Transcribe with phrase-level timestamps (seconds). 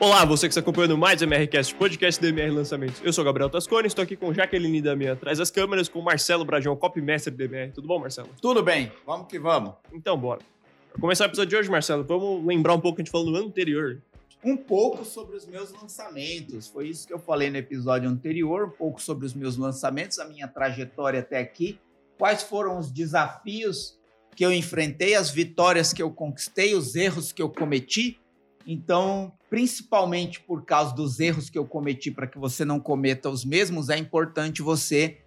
[0.00, 3.00] Olá, você que está acompanhando mais MRCast, podcast do MR Lançamentos.
[3.02, 6.76] Eu sou Gabriel Tascone, estou aqui com Jaqueline Damian atrás das câmeras, com Marcelo Brajão,
[6.76, 7.72] copymaster do MR.
[7.72, 8.28] Tudo bom, Marcelo?
[8.40, 9.74] Tudo bem, vamos que vamos.
[9.92, 10.40] Então, bora.
[10.92, 13.28] Para começar o episódio de hoje, Marcelo, vamos lembrar um pouco que a gente falou
[13.28, 14.00] no ano anterior.
[14.44, 16.68] Um pouco sobre os meus lançamentos.
[16.68, 20.24] Foi isso que eu falei no episódio anterior, um pouco sobre os meus lançamentos, a
[20.26, 21.76] minha trajetória até aqui.
[22.16, 23.98] Quais foram os desafios
[24.36, 28.20] que eu enfrentei, as vitórias que eu conquistei, os erros que eu cometi
[28.68, 33.44] então, principalmente por causa dos erros que eu cometi, para que você não cometa os
[33.44, 35.22] mesmos, é importante você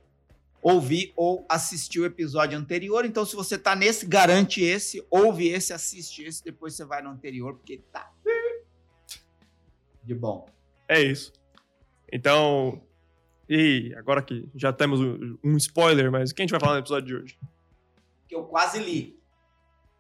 [0.62, 3.04] ouvir ou assistir o episódio anterior.
[3.04, 7.10] Então, se você tá nesse, garante esse, ouve esse, assiste esse, depois você vai no
[7.10, 8.12] anterior, porque tá
[10.04, 10.48] de bom.
[10.88, 11.32] É isso.
[12.12, 12.82] Então,
[13.50, 15.00] e agora que já temos
[15.44, 17.40] um spoiler, mas o que a gente vai falar no episódio de hoje?
[18.28, 19.20] Que eu quase li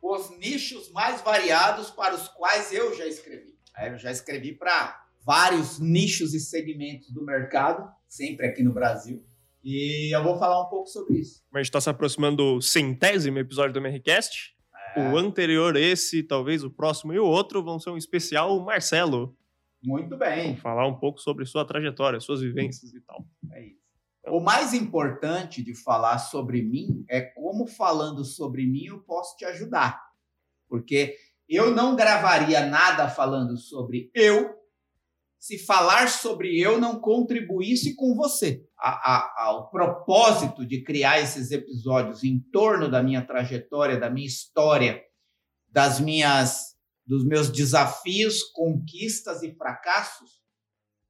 [0.01, 3.50] os nichos mais variados para os quais eu já escrevi.
[3.79, 9.23] Eu já escrevi para vários nichos e segmentos do mercado, sempre aqui no Brasil.
[9.63, 11.43] E eu vou falar um pouco sobre isso.
[11.53, 14.55] A gente está se aproximando do centésimo episódio do MRCast.
[14.95, 15.09] É.
[15.09, 19.37] O anterior, esse, talvez o próximo e o outro vão ser um especial Marcelo.
[19.83, 20.47] Muito bem.
[20.47, 23.25] Vamos falar um pouco sobre sua trajetória, suas vivências e tal.
[23.51, 23.81] É isso.
[24.27, 29.45] O mais importante de falar sobre mim é como falando sobre mim eu posso te
[29.45, 29.99] ajudar.
[30.67, 31.15] Porque
[31.53, 34.61] eu não gravaria nada falando sobre eu
[35.39, 38.63] se falar sobre eu não contribuísse com você.
[38.79, 44.27] A, a, o propósito de criar esses episódios em torno da minha trajetória, da minha
[44.27, 45.01] história,
[45.67, 50.41] das minhas, dos meus desafios, conquistas e fracassos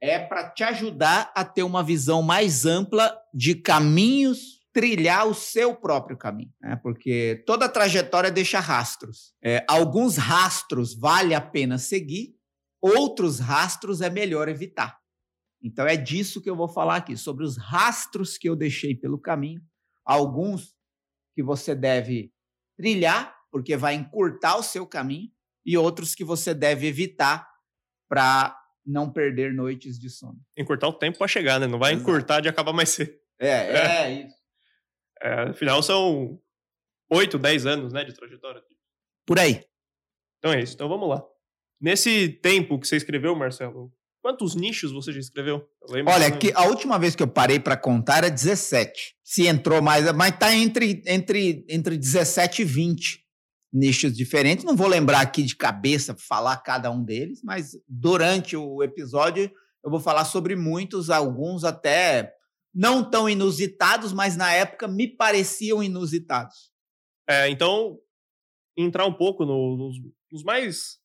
[0.01, 5.75] é para te ajudar a ter uma visão mais ampla de caminhos trilhar o seu
[5.75, 6.77] próprio caminho, né?
[6.77, 9.33] porque toda trajetória deixa rastros.
[9.43, 12.35] É, alguns rastros vale a pena seguir,
[12.81, 14.99] outros rastros é melhor evitar.
[15.61, 19.19] Então é disso que eu vou falar aqui, sobre os rastros que eu deixei pelo
[19.19, 19.61] caminho,
[20.05, 20.73] alguns
[21.35, 22.31] que você deve
[22.77, 25.29] trilhar, porque vai encurtar o seu caminho,
[25.65, 27.47] e outros que você deve evitar
[28.09, 30.39] para não perder noites de sono.
[30.57, 31.67] Encurtar o tempo para chegar, né?
[31.67, 32.09] Não vai Exato.
[32.09, 33.13] encurtar de acabar mais cedo.
[33.39, 34.40] É, é, é isso.
[35.21, 36.39] É, afinal, são
[37.11, 38.61] 8, 10 anos né, de trajetória.
[39.25, 39.63] Por aí.
[40.39, 40.73] Então é isso.
[40.73, 41.23] Então vamos lá.
[41.79, 45.67] Nesse tempo que você escreveu, Marcelo, quantos nichos você já escreveu?
[46.07, 49.15] Olha, que a última vez que eu parei para contar era 17.
[49.23, 53.21] Se entrou mais, mas tá entre, entre, entre 17 e 20
[53.73, 54.65] nichos diferentes.
[54.65, 59.51] Não vou lembrar aqui de cabeça falar cada um deles, mas durante o episódio
[59.83, 62.31] eu vou falar sobre muitos, alguns até
[62.73, 66.71] não tão inusitados, mas na época me pareciam inusitados.
[67.27, 67.99] É, então,
[68.77, 69.95] entrar um pouco no, nos,
[70.31, 70.99] nos, mais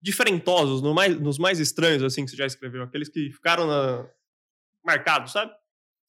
[0.00, 4.08] diferentosos, no mais, nos mais estranhos, assim, que você já escreveu, aqueles que ficaram na...
[4.84, 5.52] marcados, sabe?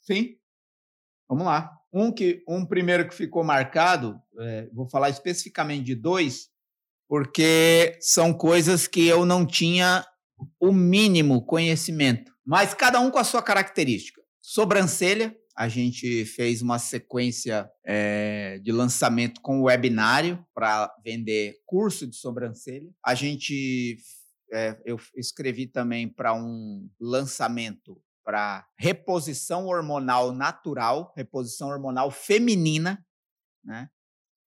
[0.01, 0.37] Sim.
[1.27, 1.71] Vamos lá.
[1.93, 6.49] Um, que, um primeiro que ficou marcado, é, vou falar especificamente de dois,
[7.07, 10.05] porque são coisas que eu não tinha
[10.59, 14.20] o mínimo conhecimento, mas cada um com a sua característica.
[14.41, 22.15] Sobrancelha, a gente fez uma sequência é, de lançamento com webinário para vender curso de
[22.15, 22.89] sobrancelha.
[23.05, 23.97] A gente,
[24.51, 33.05] é, eu escrevi também para um lançamento para reposição hormonal natural, reposição hormonal feminina,
[33.63, 33.89] né?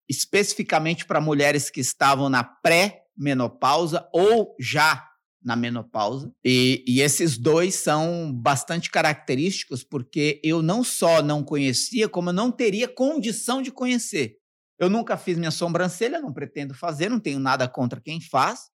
[0.09, 5.12] especificamente para mulheres que estavam na pré-menopausa ou já
[5.45, 6.33] na menopausa.
[6.45, 12.35] E, e, esses dois são bastante característicos porque eu não só não conhecia, como eu
[12.35, 14.37] não teria condição de conhecer.
[14.79, 18.71] Eu nunca fiz minha sobrancelha, não pretendo fazer, não tenho nada contra quem faz,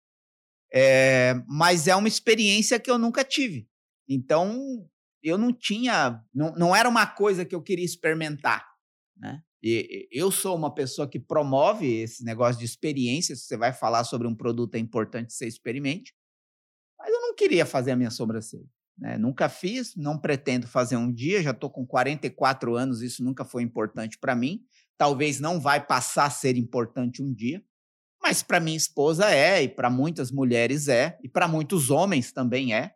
[0.73, 3.67] é, mas é uma experiência que eu nunca tive.
[4.07, 4.87] Então,
[5.23, 8.65] eu não tinha, não, não era uma coisa que eu queria experimentar,
[9.17, 9.41] né?
[9.63, 13.35] E, eu sou uma pessoa que promove esse negócio de experiência.
[13.35, 16.13] Se você vai falar sobre um produto, é importante que você experimente.
[17.37, 18.67] Queria fazer a minha sobrancelha.
[18.97, 19.17] Né?
[19.17, 21.41] Nunca fiz, não pretendo fazer um dia.
[21.41, 24.63] Já estou com 44 anos, isso nunca foi importante para mim.
[24.97, 27.63] Talvez não vai passar a ser importante um dia.
[28.21, 32.73] Mas para minha esposa é, e para muitas mulheres é, e para muitos homens também
[32.73, 32.95] é.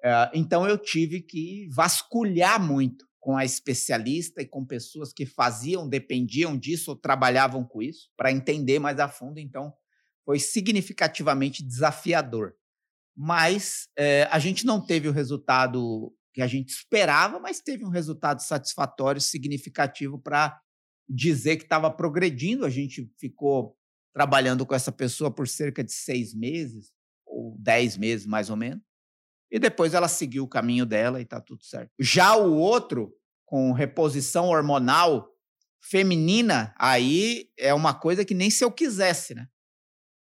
[0.00, 5.88] Uh, então eu tive que vasculhar muito com a especialista e com pessoas que faziam,
[5.88, 9.38] dependiam disso ou trabalhavam com isso, para entender mais a fundo.
[9.38, 9.72] Então
[10.24, 12.56] foi significativamente desafiador.
[13.16, 17.90] Mas é, a gente não teve o resultado que a gente esperava, mas teve um
[17.90, 20.58] resultado satisfatório, significativo para
[21.08, 22.64] dizer que estava progredindo.
[22.64, 23.76] A gente ficou
[24.14, 26.90] trabalhando com essa pessoa por cerca de seis meses,
[27.26, 28.82] ou 10 meses mais ou menos.
[29.50, 31.90] E depois ela seguiu o caminho dela e tá tudo certo.
[31.98, 35.28] Já o outro, com reposição hormonal
[35.82, 39.48] feminina, aí é uma coisa que nem se eu quisesse, né?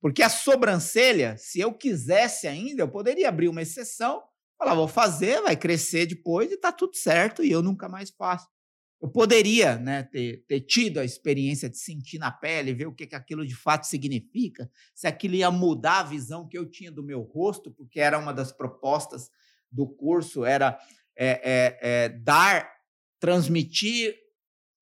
[0.02, 4.22] Porque a sobrancelha, se eu quisesse ainda, eu poderia abrir uma exceção,
[4.58, 8.48] falar, vou fazer, vai crescer depois e tá tudo certo e eu nunca mais faço.
[9.00, 13.08] Eu poderia né, ter, ter tido a experiência de sentir na pele, ver o que,
[13.08, 17.04] que aquilo de fato significa, se aquilo ia mudar a visão que eu tinha do
[17.04, 19.30] meu rosto, porque era uma das propostas
[19.72, 20.80] do curso, era
[21.18, 22.72] é, é, é, dar,
[23.20, 24.16] transmitir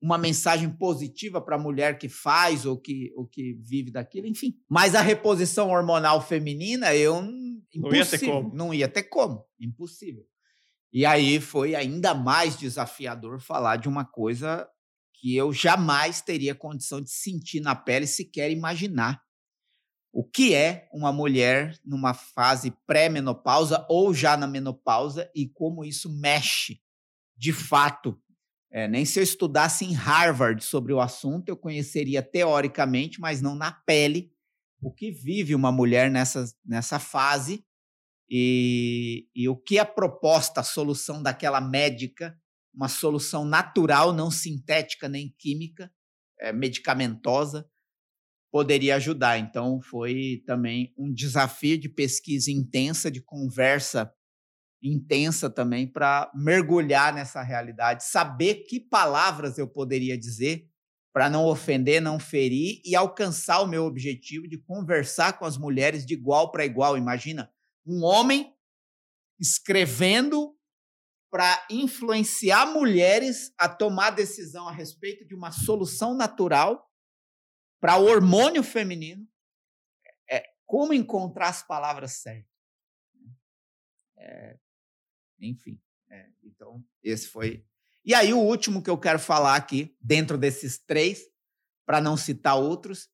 [0.01, 4.57] uma mensagem positiva para a mulher que faz ou que, ou que vive daquilo, enfim.
[4.69, 7.21] Mas a reposição hormonal feminina, eu
[7.75, 8.55] não ia ter como.
[8.55, 10.25] Não ia ter como, impossível.
[10.91, 14.67] E aí foi ainda mais desafiador falar de uma coisa
[15.13, 19.21] que eu jamais teria condição de sentir na pele, sequer imaginar.
[20.11, 26.09] O que é uma mulher numa fase pré-menopausa ou já na menopausa e como isso
[26.09, 26.81] mexe
[27.37, 28.19] de fato
[28.71, 33.55] é, nem se eu estudasse em Harvard sobre o assunto, eu conheceria teoricamente, mas não
[33.55, 34.31] na pele,
[34.81, 37.65] o que vive uma mulher nessa, nessa fase
[38.29, 42.39] e, e o que a proposta, a solução daquela médica,
[42.73, 45.91] uma solução natural, não sintética nem química,
[46.39, 47.67] é, medicamentosa,
[48.51, 49.39] poderia ajudar.
[49.39, 54.13] Então, foi também um desafio de pesquisa intensa, de conversa
[54.81, 60.69] intensa também para mergulhar nessa realidade, saber que palavras eu poderia dizer
[61.11, 66.05] para não ofender, não ferir e alcançar o meu objetivo de conversar com as mulheres
[66.05, 66.97] de igual para igual.
[66.97, 67.51] Imagina
[67.85, 68.55] um homem
[69.39, 70.55] escrevendo
[71.31, 76.89] para influenciar mulheres a tomar decisão a respeito de uma solução natural
[77.81, 79.27] para o hormônio feminino.
[80.29, 82.49] É, como encontrar as palavras certas.
[84.17, 84.57] É,
[85.39, 85.79] enfim.
[86.09, 87.63] É, então, esse foi.
[88.03, 91.23] E aí, o último que eu quero falar aqui, dentro desses três,
[91.85, 93.09] para não citar outros,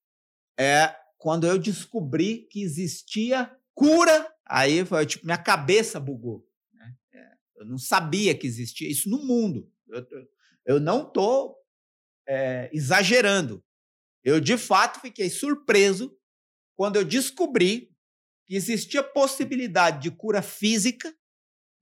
[0.57, 4.33] é quando eu descobri que existia cura.
[4.45, 6.48] Aí foi tipo, minha cabeça bugou.
[6.74, 6.95] Né?
[7.13, 9.72] É, eu não sabia que existia isso no mundo.
[9.88, 10.06] Eu,
[10.66, 11.57] eu não estou
[12.27, 13.63] é, exagerando.
[14.24, 16.16] Eu, de fato, fiquei surpreso
[16.75, 17.95] quando eu descobri
[18.45, 21.16] que existia possibilidade de cura física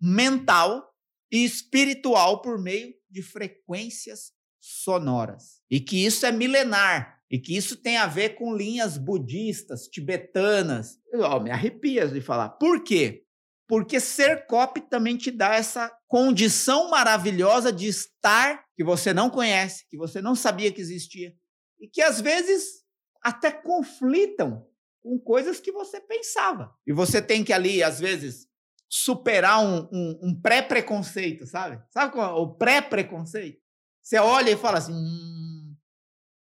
[0.03, 0.93] mental
[1.31, 5.61] e espiritual por meio de frequências sonoras.
[5.71, 7.21] E que isso é milenar.
[7.31, 10.99] E que isso tem a ver com linhas budistas, tibetanas.
[11.11, 12.49] Eu, me arrepia de falar.
[12.49, 13.23] Por quê?
[13.65, 19.87] Porque ser cop também te dá essa condição maravilhosa de estar que você não conhece,
[19.89, 21.33] que você não sabia que existia.
[21.79, 22.83] E que às vezes
[23.21, 24.67] até conflitam
[25.01, 26.73] com coisas que você pensava.
[26.85, 28.47] E você tem que ali, às vezes,
[28.95, 31.81] superar um, um, um pré-preconceito, sabe?
[31.89, 33.59] Sabe é o pré-preconceito?
[33.99, 35.75] Você olha e fala assim: hum,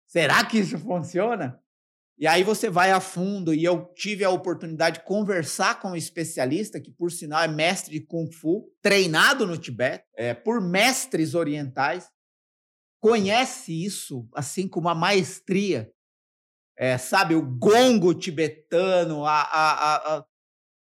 [0.06, 1.60] será que isso funciona?
[2.20, 5.96] E aí você vai a fundo, e eu tive a oportunidade de conversar com um
[5.96, 11.34] especialista, que por sinal é mestre de Kung Fu, treinado no Tibete, é, por mestres
[11.34, 12.08] orientais,
[13.02, 15.92] conhece isso assim com uma maestria.
[16.78, 20.26] É, sabe, o gongo tibetano, a, a, a,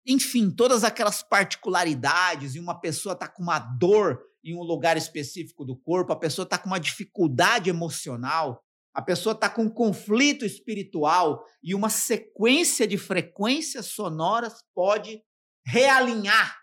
[0.08, 5.66] enfim, todas aquelas particularidades, e uma pessoa está com uma dor em um lugar específico
[5.66, 10.46] do corpo, a pessoa está com uma dificuldade emocional, a pessoa está com um conflito
[10.46, 15.22] espiritual e uma sequência de frequências sonoras pode
[15.66, 16.58] realinhar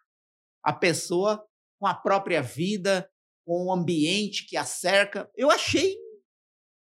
[0.63, 1.45] a pessoa
[1.79, 3.09] com a própria vida,
[3.47, 5.31] com o ambiente que a cerca.
[5.37, 5.97] Eu achei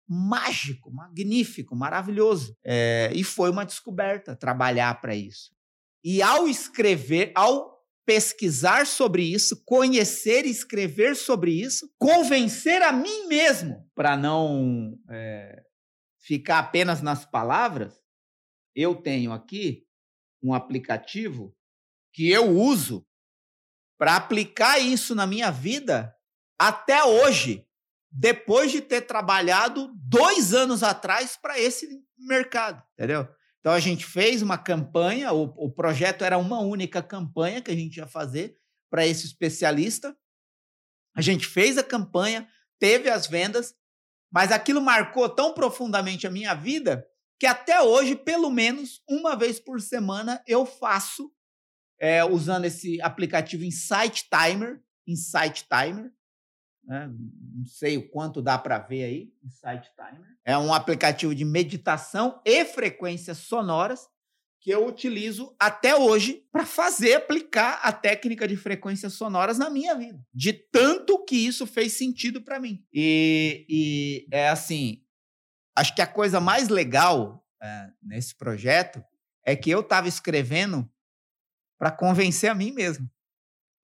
[0.07, 2.57] mágico, magnífico, maravilhoso.
[2.63, 5.53] É, e foi uma descoberta trabalhar para isso.
[6.05, 13.25] E ao escrever, ao pesquisar sobre isso, conhecer e escrever sobre isso, convencer a mim
[13.25, 15.63] mesmo para não é,
[16.19, 17.99] ficar apenas nas palavras,
[18.75, 19.87] eu tenho aqui
[20.43, 21.57] um aplicativo
[22.13, 23.03] que eu uso
[23.97, 26.15] para aplicar isso na minha vida
[26.59, 27.67] até hoje,
[28.11, 33.27] depois de ter trabalhado dois anos atrás para esse mercado, entendeu?
[33.65, 37.75] Então a gente fez uma campanha, o, o projeto era uma única campanha que a
[37.75, 38.55] gente ia fazer
[38.91, 40.15] para esse especialista.
[41.17, 42.47] A gente fez a campanha,
[42.79, 43.73] teve as vendas,
[44.31, 47.07] mas aquilo marcou tão profundamente a minha vida
[47.39, 51.33] que até hoje, pelo menos uma vez por semana, eu faço
[51.99, 56.13] é, usando esse aplicativo Insight Timer, Insight Timer,
[56.85, 57.11] né?
[57.53, 60.25] não sei o quanto dá para ver aí, Insight Timer.
[60.43, 64.07] É um aplicativo de meditação e frequências sonoras
[64.65, 69.93] que eu utilizo até hoje para fazer aplicar a técnica de frequências sonoras na minha
[69.93, 70.19] vida.
[70.33, 72.83] De tanto que isso fez sentido para mim.
[72.91, 75.03] E, e, é assim,
[75.75, 79.03] acho que a coisa mais legal é, nesse projeto
[79.45, 80.89] é que eu estava escrevendo
[81.77, 83.07] para convencer a mim mesmo.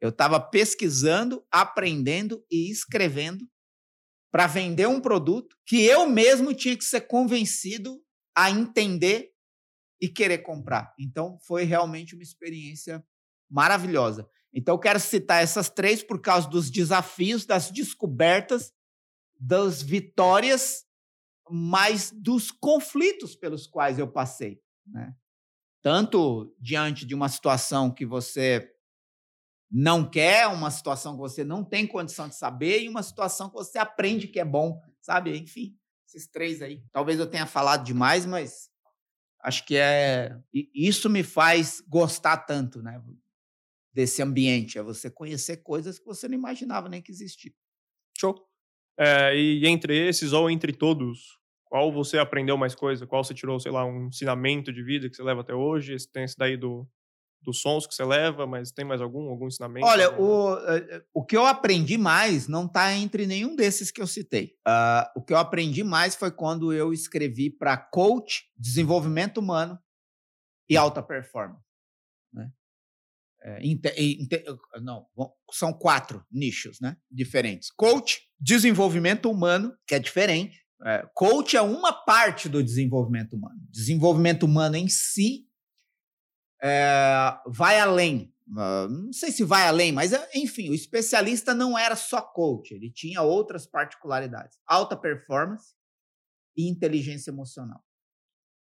[0.02, 3.48] Eu estava pesquisando, aprendendo e escrevendo
[4.32, 8.02] para vender um produto que eu mesmo tinha que ser convencido
[8.36, 9.32] a entender
[10.02, 10.92] e querer comprar.
[11.00, 13.06] Então, foi realmente uma experiência
[13.50, 14.28] maravilhosa.
[14.52, 18.74] Então, eu quero citar essas três por causa dos desafios, das descobertas,
[19.40, 20.86] das vitórias,
[21.50, 24.60] mas dos conflitos pelos quais eu passei.
[24.88, 25.14] Né?
[25.84, 28.72] Tanto diante de uma situação que você
[29.72, 33.56] não quer, uma situação que você não tem condição de saber, e uma situação que
[33.56, 35.38] você aprende que é bom, sabe?
[35.38, 36.84] Enfim, esses três aí.
[36.92, 38.70] Talvez eu tenha falado demais, mas
[39.42, 43.02] acho que é isso me faz gostar tanto, né?
[43.94, 47.54] Desse ambiente, é você conhecer coisas que você não imaginava nem que existiam.
[48.18, 48.36] Show.
[48.98, 53.08] É, e entre esses ou entre todos, qual você aprendeu mais coisa?
[53.08, 55.96] Qual você tirou, sei lá, um ensinamento de vida que você leva até hoje?
[56.12, 56.88] Tem esse daí do,
[57.42, 59.86] dos sons que você leva, mas tem mais algum, algum ensinamento?
[59.86, 64.02] Olha, o, eh, eh, o que eu aprendi mais não está entre nenhum desses que
[64.02, 64.56] eu citei.
[64.68, 69.80] Uh, o que eu aprendi mais foi quando eu escrevi para coach, desenvolvimento humano
[70.70, 71.66] e alta performance.
[72.32, 72.52] Né?
[73.44, 73.60] É,
[74.82, 75.08] não,
[75.52, 77.72] são quatro nichos né, diferentes.
[77.72, 80.62] Coach, desenvolvimento humano, que é diferente.
[80.84, 83.60] É, coach é uma parte do desenvolvimento humano.
[83.70, 85.48] Desenvolvimento humano em si
[86.62, 88.34] é, vai além.
[88.48, 92.74] Uh, não sei se vai além, mas eh, enfim, o especialista não era só coach,
[92.74, 94.60] ele tinha outras particularidades.
[94.66, 95.74] Alta performance
[96.58, 97.82] e inteligência emocional.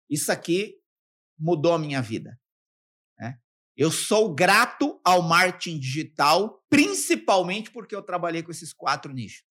[0.09, 0.81] Isso aqui
[1.39, 2.41] mudou a minha vida.
[3.19, 3.39] Né?
[3.77, 9.45] Eu sou grato ao marketing digital, principalmente porque eu trabalhei com esses quatro nichos.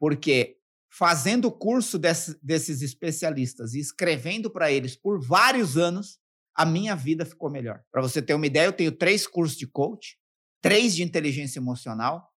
[0.00, 0.58] Porque
[0.90, 6.18] fazendo o curso desse, desses especialistas e escrevendo para eles por vários anos,
[6.54, 7.82] a minha vida ficou melhor.
[7.90, 10.18] Para você ter uma ideia, eu tenho três cursos de coach,
[10.60, 12.32] três de inteligência emocional,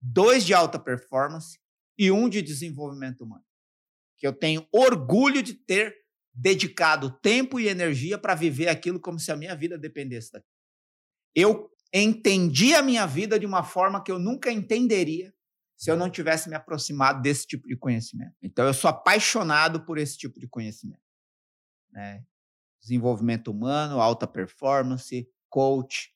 [0.00, 1.58] dois de alta performance
[1.98, 3.44] e um de desenvolvimento humano.
[4.18, 5.94] Que eu tenho orgulho de ter
[6.32, 10.52] dedicado tempo e energia para viver aquilo como se a minha vida dependesse daquilo.
[11.34, 15.32] Eu entendi a minha vida de uma forma que eu nunca entenderia
[15.76, 18.34] se eu não tivesse me aproximado desse tipo de conhecimento.
[18.42, 21.02] Então, eu sou apaixonado por esse tipo de conhecimento.
[21.90, 22.24] Né?
[22.84, 26.12] Desenvolvimento humano, alta performance, coach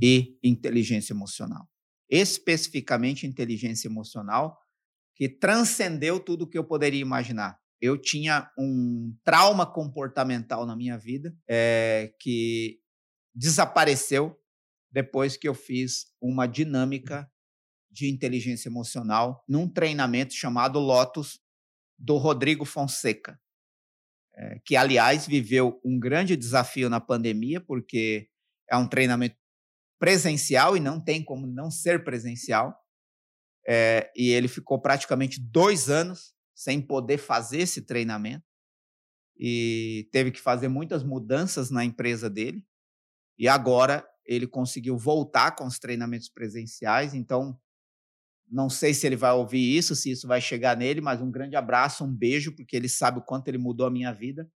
[0.00, 1.68] e inteligência emocional.
[2.08, 4.58] Especificamente inteligência emocional,
[5.14, 7.58] que transcendeu tudo que eu poderia imaginar.
[7.80, 12.80] Eu tinha um trauma comportamental na minha vida é, que
[13.34, 14.34] desapareceu
[14.90, 17.30] depois que eu fiz uma dinâmica
[17.90, 21.38] de inteligência emocional num treinamento chamado Lotus
[21.98, 23.38] do Rodrigo Fonseca
[24.36, 28.28] é, que, aliás, viveu um grande desafio na pandemia, porque
[28.70, 29.36] é um treinamento
[29.98, 32.76] presencial e não tem como não ser presencial.
[33.66, 38.44] É, e ele ficou praticamente dois anos sem poder fazer esse treinamento
[39.38, 42.64] e teve que fazer muitas mudanças na empresa dele.
[43.38, 47.14] E agora ele conseguiu voltar com os treinamentos presenciais.
[47.14, 47.58] Então,
[48.50, 51.56] não sei se ele vai ouvir isso, se isso vai chegar nele, mas um grande
[51.56, 54.48] abraço, um beijo, porque ele sabe o quanto ele mudou a minha vida.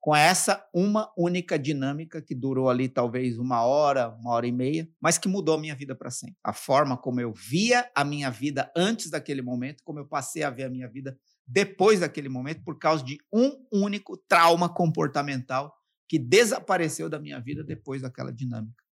[0.00, 4.88] Com essa uma única dinâmica que durou ali talvez uma hora, uma hora e meia,
[5.00, 6.36] mas que mudou a minha vida para sempre.
[6.44, 10.50] A forma como eu via a minha vida antes daquele momento, como eu passei a
[10.50, 15.74] ver a minha vida depois daquele momento, por causa de um único trauma comportamental
[16.06, 18.84] que desapareceu da minha vida depois daquela dinâmica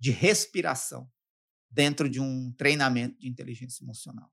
[0.00, 1.06] de respiração
[1.70, 4.30] dentro de um treinamento de inteligência emocional.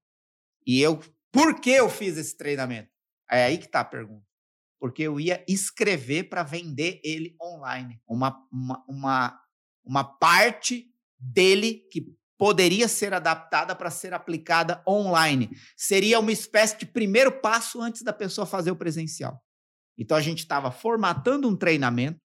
[0.66, 1.00] E eu,
[1.32, 2.90] por que eu fiz esse treinamento?
[3.30, 4.26] É aí que está a pergunta.
[4.80, 8.02] Porque eu ia escrever para vender ele online.
[8.08, 9.42] Uma, uma, uma,
[9.84, 15.50] uma parte dele que poderia ser adaptada para ser aplicada online.
[15.76, 19.44] Seria uma espécie de primeiro passo antes da pessoa fazer o presencial.
[19.98, 22.22] Então a gente estava formatando um treinamento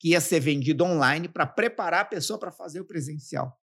[0.00, 3.61] que ia ser vendido online para preparar a pessoa para fazer o presencial.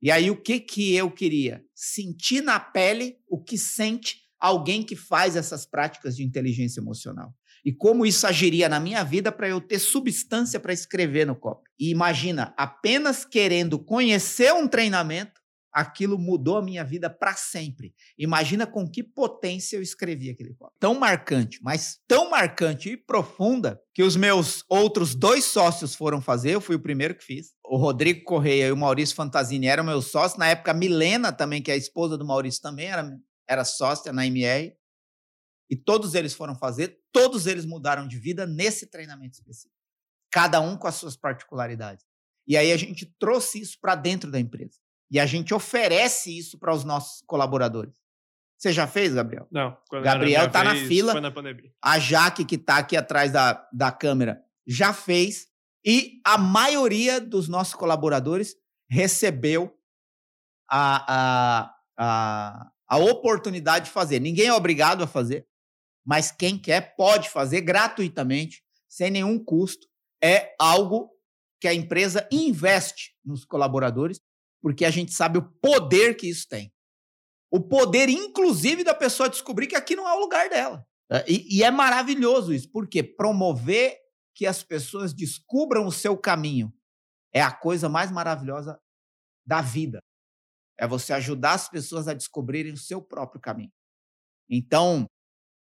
[0.00, 1.62] E aí, o que, que eu queria?
[1.74, 7.34] Sentir na pele o que sente alguém que faz essas práticas de inteligência emocional.
[7.64, 11.62] E como isso agiria na minha vida para eu ter substância para escrever no copo.
[11.78, 15.40] E imagina, apenas querendo conhecer um treinamento,
[15.72, 17.94] aquilo mudou a minha vida para sempre.
[18.18, 20.74] Imagina com que potência eu escrevi aquele post.
[20.78, 26.50] Tão marcante, mas tão marcante e profunda que os meus outros dois sócios foram fazer.
[26.50, 27.52] Eu fui o primeiro que fiz.
[27.64, 30.38] O Rodrigo Correia e o Maurício Fantasini eram meus sócios.
[30.38, 33.16] Na época, a Milena também, que é a esposa do Maurício, também era,
[33.48, 34.74] era sócia na MR.
[35.70, 36.98] E todos eles foram fazer.
[37.12, 39.74] Todos eles mudaram de vida nesse treinamento específico.
[40.30, 42.04] Cada um com as suas particularidades.
[42.46, 44.78] E aí a gente trouxe isso para dentro da empresa.
[45.10, 47.94] E a gente oferece isso para os nossos colaboradores.
[48.58, 49.46] Você já fez, Gabriel?
[49.50, 49.76] Não.
[50.02, 51.18] Gabriel está na fila.
[51.20, 51.32] Na
[51.82, 55.46] a Jaque, que está aqui atrás da, da câmera, já fez.
[55.84, 58.56] E a maioria dos nossos colaboradores
[58.90, 59.72] recebeu
[60.68, 64.18] a, a, a, a oportunidade de fazer.
[64.18, 65.46] Ninguém é obrigado a fazer,
[66.04, 69.86] mas quem quer pode fazer gratuitamente, sem nenhum custo.
[70.22, 71.10] É algo
[71.60, 74.20] que a empresa investe nos colaboradores
[74.60, 76.72] porque a gente sabe o poder que isso tem.
[77.50, 80.86] O poder, inclusive, da pessoa descobrir que aqui não é o lugar dela.
[81.10, 83.96] É, e, e é maravilhoso isso, porque promover
[84.34, 86.72] que as pessoas descubram o seu caminho
[87.32, 88.78] é a coisa mais maravilhosa
[89.46, 90.00] da vida.
[90.78, 93.72] É você ajudar as pessoas a descobrirem o seu próprio caminho.
[94.48, 95.06] Então,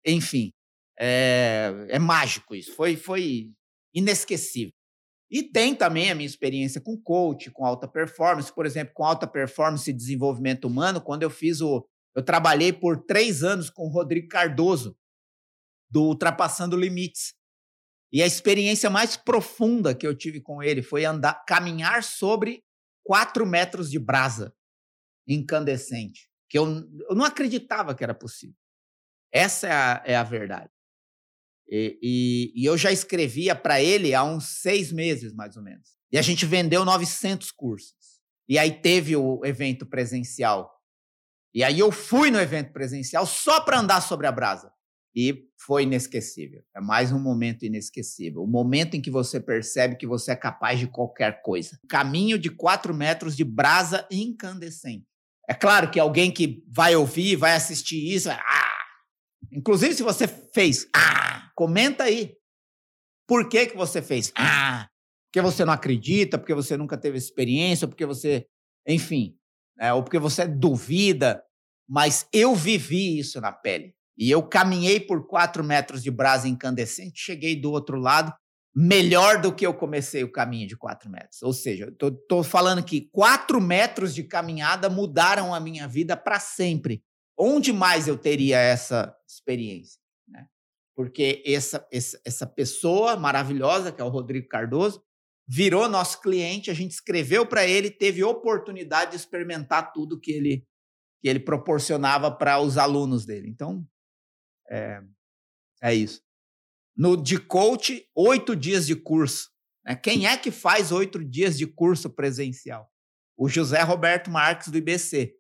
[0.05, 0.51] enfim,
[1.00, 2.75] é, é mágico isso.
[2.75, 3.51] Foi, foi
[3.93, 4.73] inesquecível.
[5.31, 9.25] E tem também a minha experiência com coach, com alta performance, por exemplo, com alta
[9.25, 11.88] performance e desenvolvimento humano, quando eu fiz o.
[12.13, 14.97] Eu trabalhei por três anos com o Rodrigo Cardoso,
[15.89, 17.33] do Ultrapassando Limites.
[18.11, 22.61] E a experiência mais profunda que eu tive com ele foi andar, caminhar sobre
[23.01, 24.53] quatro metros de brasa
[25.25, 26.65] incandescente, que eu,
[27.09, 28.57] eu não acreditava que era possível.
[29.31, 30.69] Essa é a, é a verdade.
[31.71, 35.87] E, e, e eu já escrevia para ele há uns seis meses, mais ou menos.
[36.11, 37.95] E a gente vendeu 900 cursos.
[38.49, 40.69] E aí teve o evento presencial.
[41.53, 44.69] E aí eu fui no evento presencial só para andar sobre a brasa.
[45.15, 46.61] E foi inesquecível.
[46.75, 48.43] É mais um momento inesquecível.
[48.43, 51.79] O momento em que você percebe que você é capaz de qualquer coisa.
[51.87, 55.05] Caminho de quatro metros de brasa incandescente.
[55.50, 58.60] É claro que alguém que vai ouvir, vai assistir isso, ah!
[59.51, 61.31] Inclusive se você fez, ah!
[61.55, 62.35] Comenta aí.
[63.27, 64.31] Por que, que você fez?
[64.35, 64.89] Ah,
[65.27, 68.45] porque você não acredita, porque você nunca teve experiência, porque você,
[68.87, 69.37] enfim,
[69.79, 71.43] é, ou porque você duvida.
[71.87, 73.93] Mas eu vivi isso na pele.
[74.17, 78.33] E eu caminhei por quatro metros de brasa incandescente, cheguei do outro lado,
[78.75, 81.41] melhor do que eu comecei o caminho de quatro metros.
[81.41, 87.03] Ou seja, estou falando que quatro metros de caminhada mudaram a minha vida para sempre.
[87.43, 89.99] Onde mais eu teria essa experiência?
[90.95, 95.03] porque essa, essa, essa pessoa maravilhosa, que é o Rodrigo Cardoso,
[95.47, 100.67] virou nosso cliente, a gente escreveu para ele, teve oportunidade de experimentar tudo que ele,
[101.19, 103.49] que ele proporcionava para os alunos dele.
[103.49, 103.83] Então,
[104.69, 105.01] é,
[105.81, 106.21] é isso.
[106.95, 109.49] No de coach, oito dias de curso.
[109.83, 109.95] Né?
[109.95, 112.87] Quem é que faz oito dias de curso presencial?
[113.35, 115.35] O José Roberto Marques, do IBC.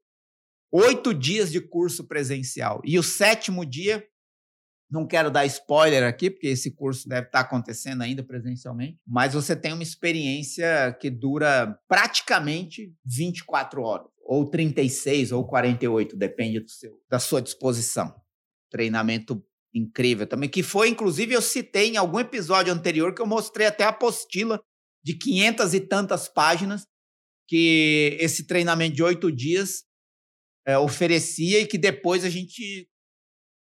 [0.71, 2.81] Oito dias de curso presencial.
[2.85, 4.07] E o sétimo dia,
[4.89, 9.53] não quero dar spoiler aqui, porque esse curso deve estar acontecendo ainda presencialmente, mas você
[9.53, 17.19] tem uma experiência que dura praticamente 24 horas, ou 36 ou 48, depende seu, da
[17.19, 18.15] sua disposição.
[18.69, 23.67] Treinamento incrível também, que foi, inclusive, eu citei em algum episódio anterior que eu mostrei
[23.67, 24.61] até a apostila
[25.03, 26.85] de 500 e tantas páginas
[27.47, 29.83] que esse treinamento de oito dias
[30.65, 32.89] é, oferecia e que depois a gente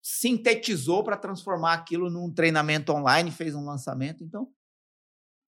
[0.02, 4.24] sintetizou para transformar aquilo num treinamento online, fez um lançamento.
[4.24, 4.48] Então,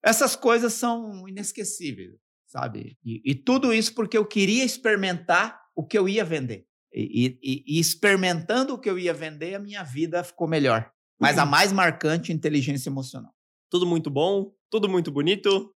[0.04, 2.14] essas coisas são inesquecíveis,
[2.46, 2.98] sabe?
[3.04, 6.66] E, e tudo isso porque eu queria experimentar o que eu ia vender.
[6.94, 10.92] E, e, e, experimentando o que eu ia vender, a minha vida ficou melhor.
[11.18, 11.50] Mas a uhum.
[11.50, 13.32] mais marcante, inteligência emocional.
[13.70, 15.74] Tudo muito bom, tudo muito bonito.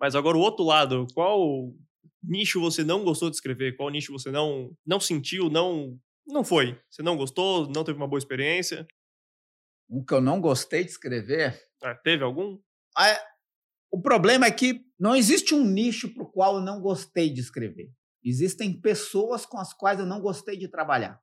[0.00, 1.72] Mas agora o outro lado, qual
[2.26, 3.76] nicho você não gostou de escrever?
[3.76, 6.80] Qual nicho você não não sentiu, não não foi.
[6.90, 8.86] Você não gostou, não teve uma boa experiência?
[9.88, 11.60] Um que eu não gostei de escrever.
[11.82, 12.58] Ah, teve algum?
[12.96, 13.18] Ah,
[13.90, 17.40] o problema é que não existe um nicho para o qual eu não gostei de
[17.40, 17.92] escrever.
[18.24, 21.22] Existem pessoas com as quais eu não gostei de trabalhar.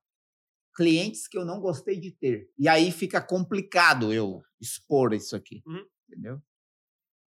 [0.75, 2.49] Clientes que eu não gostei de ter.
[2.57, 5.61] E aí fica complicado eu expor isso aqui.
[5.67, 5.85] Uhum.
[6.07, 6.41] Entendeu?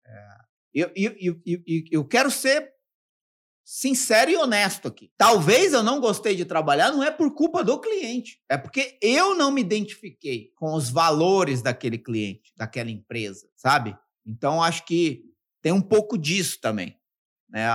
[0.06, 0.36] É,
[0.74, 2.74] eu, eu, eu, eu, eu quero ser
[3.74, 5.10] sincero e honesto aqui.
[5.18, 9.34] Talvez eu não gostei de trabalhar, não é por culpa do cliente, é porque eu
[9.34, 13.98] não me identifiquei com os valores daquele cliente, daquela empresa, sabe?
[14.26, 15.24] Então acho que
[15.62, 17.00] tem um pouco disso também.
[17.50, 17.66] Né?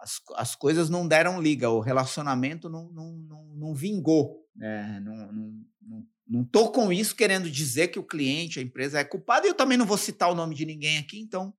[0.00, 4.48] as, as coisas não deram liga, o relacionamento não, não, não, não vingou.
[4.56, 5.00] Né?
[5.00, 9.46] Não, não, não, estou com isso querendo dizer que o cliente, a empresa é culpado,
[9.46, 11.52] e eu também não vou citar o nome de ninguém aqui, então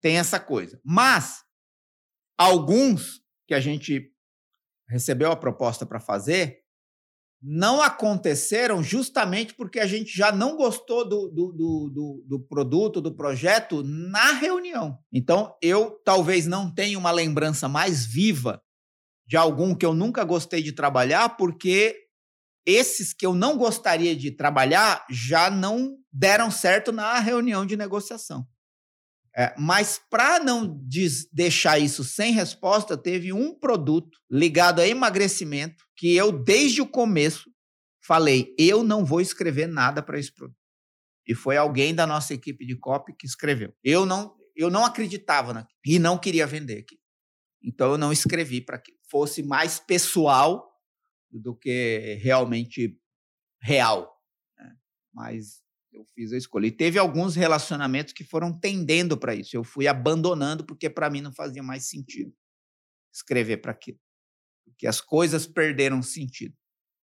[0.00, 0.80] tem essa coisa.
[0.84, 1.45] Mas
[2.38, 4.12] alguns que a gente
[4.88, 6.66] recebeu a proposta para fazer
[7.42, 13.14] não aconteceram justamente porque a gente já não gostou do, do, do, do, produto, do
[13.14, 14.98] projeto na reunião.
[15.12, 18.62] Então, eu talvez não tenha uma lembrança mais viva
[19.26, 22.06] de algum que eu nunca gostei de trabalhar, porque
[22.64, 28.46] esses que eu não gostaria de trabalhar já não deram certo na reunião de negociação.
[29.38, 30.80] É, mas para não
[31.30, 37.50] deixar isso sem resposta, teve um produto ligado a emagrecimento que eu, desde o começo,
[38.02, 40.56] falei: eu não vou escrever nada para esse produto.
[41.26, 43.74] E foi alguém da nossa equipe de copy que escreveu.
[43.84, 46.98] Eu não, eu não acreditava naquilo e não queria vender aqui.
[47.62, 50.72] Então eu não escrevi para que fosse mais pessoal
[51.30, 52.98] do que realmente
[53.60, 54.16] real.
[54.56, 54.72] Né?
[55.12, 55.65] Mas
[55.96, 56.66] eu fiz a escolha.
[56.66, 59.56] E teve alguns relacionamentos que foram tendendo para isso.
[59.56, 62.32] Eu fui abandonando porque para mim não fazia mais sentido
[63.12, 63.98] escrever para aquilo.
[64.64, 66.54] Porque as coisas perderam sentido.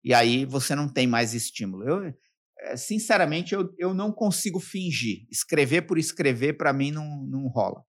[0.02, 1.86] E aí você não tem mais estímulo.
[1.86, 2.14] Eu,
[2.60, 5.26] eh, sinceramente, eu, eu não consigo fingir.
[5.30, 7.84] Escrever por escrever, para mim, não, não rola.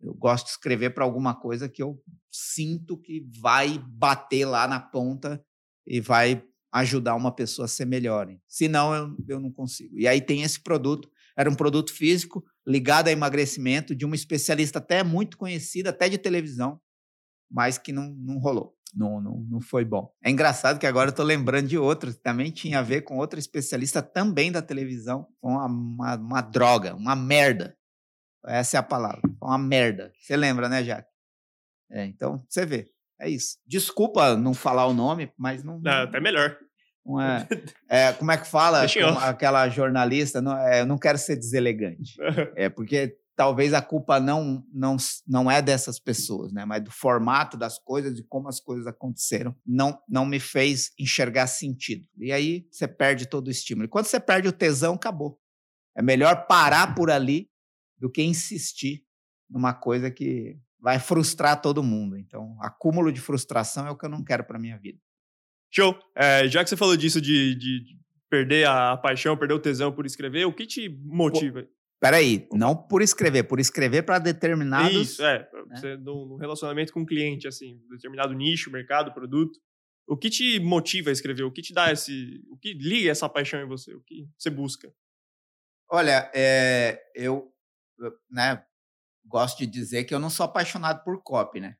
[0.00, 4.78] Eu gosto de escrever para alguma coisa que eu sinto que vai bater lá na
[4.78, 5.44] ponta
[5.84, 8.28] e vai ajudar uma pessoa a ser melhor.
[8.46, 9.98] Senão, eu, eu não consigo.
[9.98, 14.78] E aí tem esse produto, era um produto físico ligado a emagrecimento de uma especialista
[14.78, 16.80] até muito conhecida, até de televisão,
[17.50, 18.76] mas que não, não rolou.
[18.94, 20.10] Não, não, não foi bom.
[20.22, 23.38] É engraçado que agora eu estou lembrando de outro, também tinha a ver com outra
[23.38, 25.28] especialista também da televisão.
[25.40, 27.76] Foi uma, uma, uma droga, uma merda.
[28.46, 29.20] Essa é a palavra.
[29.42, 30.12] Uma merda.
[30.18, 31.08] Você lembra, né, Jaque?
[31.90, 32.90] É, então, você vê.
[33.20, 33.58] É isso.
[33.66, 35.80] Desculpa não falar o nome, mas não.
[35.80, 36.56] não até melhor.
[37.04, 37.46] Uma,
[37.88, 38.84] é, como é que fala
[39.22, 40.40] aquela jornalista?
[40.40, 42.16] Não, é, eu não quero ser deselegante.
[42.54, 46.64] é porque talvez a culpa não, não, não é dessas pessoas, né?
[46.64, 51.46] Mas do formato das coisas, e como as coisas aconteceram, não, não me fez enxergar
[51.46, 52.06] sentido.
[52.18, 53.86] E aí você perde todo o estímulo.
[53.86, 55.40] E quando você perde o tesão, acabou.
[55.96, 57.48] É melhor parar por ali
[57.96, 59.04] do que insistir
[59.48, 62.16] numa coisa que vai frustrar todo mundo.
[62.16, 64.98] Então, acúmulo de frustração é o que eu não quero para minha vida.
[65.70, 65.98] Show.
[66.14, 67.98] É, já que você falou disso de, de,
[68.30, 71.66] perder a paixão, perder o tesão por escrever, o que te motiva?
[72.00, 74.94] Peraí, não por escrever, por escrever para determinados.
[74.94, 75.38] Isso, é.
[75.40, 75.76] Né?
[75.76, 79.58] Você, no, relacionamento com o cliente, assim, determinado nicho, mercado, produto.
[80.06, 81.42] O que te motiva a escrever?
[81.42, 82.40] O que te dá esse.
[82.50, 83.94] O que liga essa paixão em você?
[83.94, 84.90] O que você busca?
[85.90, 87.52] Olha, é, eu
[88.30, 88.64] né,
[89.28, 91.76] gosto de dizer que eu não sou apaixonado por copy, né?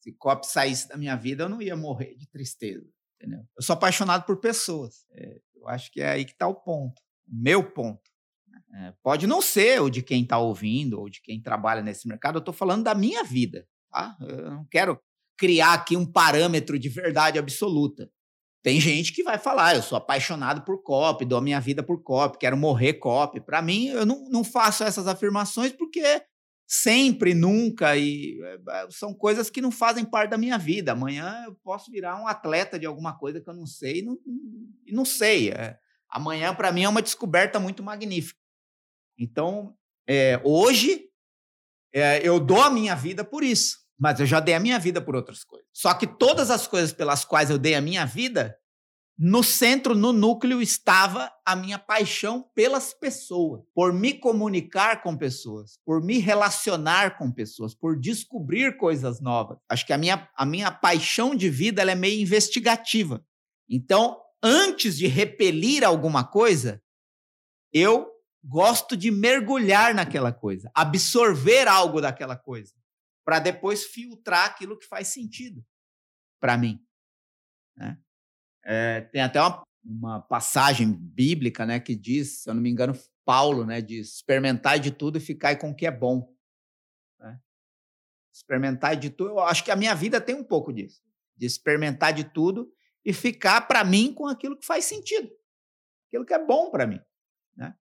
[0.00, 3.44] Se copy saísse da minha vida, eu não ia morrer de tristeza, entendeu?
[3.56, 5.04] Eu sou apaixonado por pessoas.
[5.12, 8.10] É, eu acho que é aí que está o ponto, o meu ponto.
[8.48, 8.60] Né?
[8.74, 12.36] É, pode não ser o de quem está ouvindo ou de quem trabalha nesse mercado,
[12.36, 14.16] eu estou falando da minha vida, tá?
[14.20, 14.98] Eu não quero
[15.36, 18.10] criar aqui um parâmetro de verdade absoluta.
[18.62, 22.02] Tem gente que vai falar, eu sou apaixonado por copy, dou a minha vida por
[22.02, 23.40] copy, quero morrer copy.
[23.40, 26.22] Para mim, eu não, não faço essas afirmações porque
[26.66, 30.92] sempre, nunca, e eh, são coisas que não fazem parte da minha vida.
[30.92, 34.18] Amanhã eu posso virar um atleta de alguma coisa que eu não sei e não,
[34.88, 35.50] não sei.
[35.50, 38.40] É, amanhã, para mim, é uma descoberta muito magnífica.
[39.16, 39.76] Então,
[40.08, 41.08] é, hoje,
[41.92, 45.00] é, eu dou a minha vida por isso, mas eu já dei a minha vida
[45.00, 45.68] por outras coisas.
[45.72, 48.56] Só que todas as coisas pelas quais eu dei a minha vida
[49.18, 55.80] no centro, no núcleo, estava a minha paixão pelas pessoas, por me comunicar com pessoas,
[55.86, 59.58] por me relacionar com pessoas, por descobrir coisas novas.
[59.68, 63.24] Acho que a minha, a minha paixão de vida é meio investigativa.
[63.68, 66.82] Então, antes de repelir alguma coisa,
[67.72, 68.06] eu
[68.44, 72.74] gosto de mergulhar naquela coisa, absorver algo daquela coisa,
[73.24, 75.64] para depois filtrar aquilo que faz sentido
[76.38, 76.78] para mim.
[77.76, 77.98] Né?
[78.68, 82.98] É, tem até uma, uma, passagem bíblica, né, que diz, se eu não me engano,
[83.24, 86.34] Paulo, né, diz: experimentar de tudo e ficar com o que é bom.
[87.20, 87.40] Né?
[88.34, 89.30] Experimentar de tudo.
[89.30, 91.00] Eu acho que a minha vida tem um pouco disso,
[91.36, 92.72] de experimentar de tudo
[93.04, 95.30] e ficar para mim com aquilo que faz sentido,
[96.08, 97.00] aquilo que é bom para mim.
[97.56, 97.72] Né?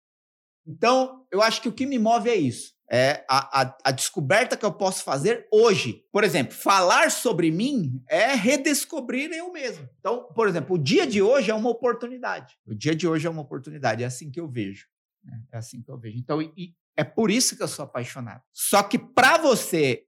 [0.68, 4.56] Então, eu acho que o que me move é isso é a, a, a, descoberta
[4.56, 6.06] que eu posso fazer hoje.
[6.12, 9.90] Por exemplo, falar sobre mim é redescobrir eu mesmo.
[10.00, 12.56] Então, por exemplo, o dia de hoje é uma oportunidade.
[12.66, 14.04] O dia de hoje é uma oportunidade.
[14.04, 14.88] É assim que eu vejo.
[15.24, 15.42] Né?
[15.52, 16.18] É assim que eu vejo.
[16.18, 18.44] Então, e, é por isso que eu sou apaixonado.
[18.54, 20.06] Só que para você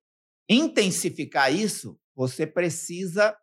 [0.50, 3.36] intensificar isso, você precisa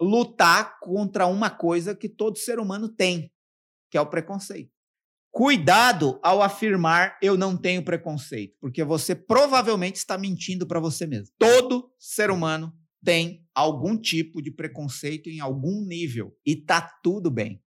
[0.00, 3.32] lutar contra uma coisa que todo ser humano tem,
[3.90, 4.75] que é o preconceito.
[5.36, 11.34] Cuidado ao afirmar eu não tenho preconceito, porque você provavelmente está mentindo para você mesmo.
[11.38, 12.72] Todo ser humano
[13.04, 17.62] tem algum tipo de preconceito em algum nível e tá tudo bem.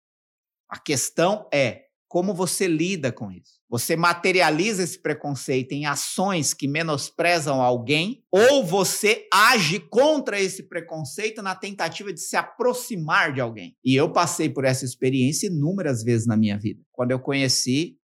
[0.69, 3.59] A questão é como você lida com isso.
[3.75, 11.41] Você materializa esse preconceito em ações que menosprezam alguém ou você age contra esse preconceito
[11.41, 13.75] na tentativa de se aproximar de alguém.
[13.83, 16.81] E eu passei por essa experiência inúmeras vezes na minha vida.
[16.89, 17.97] Quando eu conheci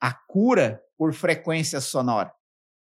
[0.00, 2.32] a cura por frequência sonora.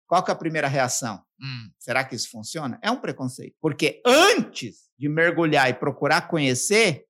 [0.08, 1.22] Qual que é a primeira reação?
[1.40, 2.80] Hum, será que isso funciona?
[2.82, 3.54] É um preconceito.
[3.60, 7.04] Porque antes de mergulhar e procurar conhecer,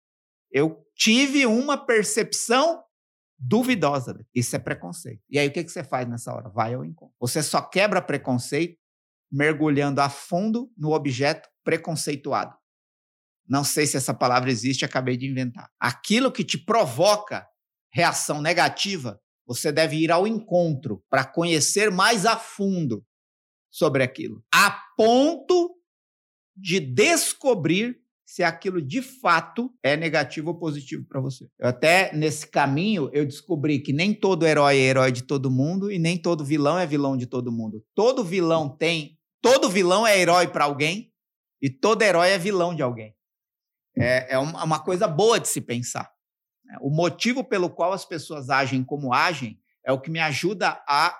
[0.53, 2.85] eu tive uma percepção
[3.43, 4.25] duvidosa.
[4.35, 5.21] Isso é preconceito.
[5.29, 6.49] E aí o que, que você faz nessa hora?
[6.49, 7.15] Vai ao encontro.
[7.21, 8.79] Você só quebra preconceito
[9.31, 12.57] mergulhando a fundo no objeto preconceituado.
[13.49, 15.71] Não sei se essa palavra existe, acabei de inventar.
[15.81, 17.47] Aquilo que te provoca
[17.93, 23.05] reação negativa, você deve ir ao encontro para conhecer mais a fundo
[23.71, 25.75] sobre aquilo, a ponto
[26.55, 28.02] de descobrir
[28.33, 31.47] se aquilo de fato é negativo ou positivo para você.
[31.59, 35.93] Eu até nesse caminho eu descobri que nem todo herói é herói de todo mundo
[35.93, 37.85] e nem todo vilão é vilão de todo mundo.
[37.95, 41.13] Todo vilão tem, todo vilão é herói para alguém
[41.61, 43.15] e todo herói é vilão de alguém.
[43.99, 46.11] É, é uma coisa boa de se pensar.
[46.65, 46.79] Né?
[46.81, 51.15] O motivo pelo qual as pessoas agem como agem é o que me ajuda a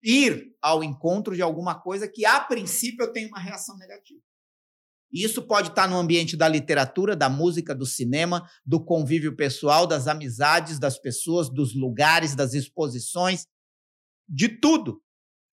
[0.00, 4.20] ir ao encontro de alguma coisa que a princípio eu tenho uma reação negativa.
[5.12, 9.86] E isso pode estar no ambiente da literatura, da música, do cinema, do convívio pessoal,
[9.86, 13.46] das amizades das pessoas, dos lugares, das exposições,
[14.26, 15.02] de tudo.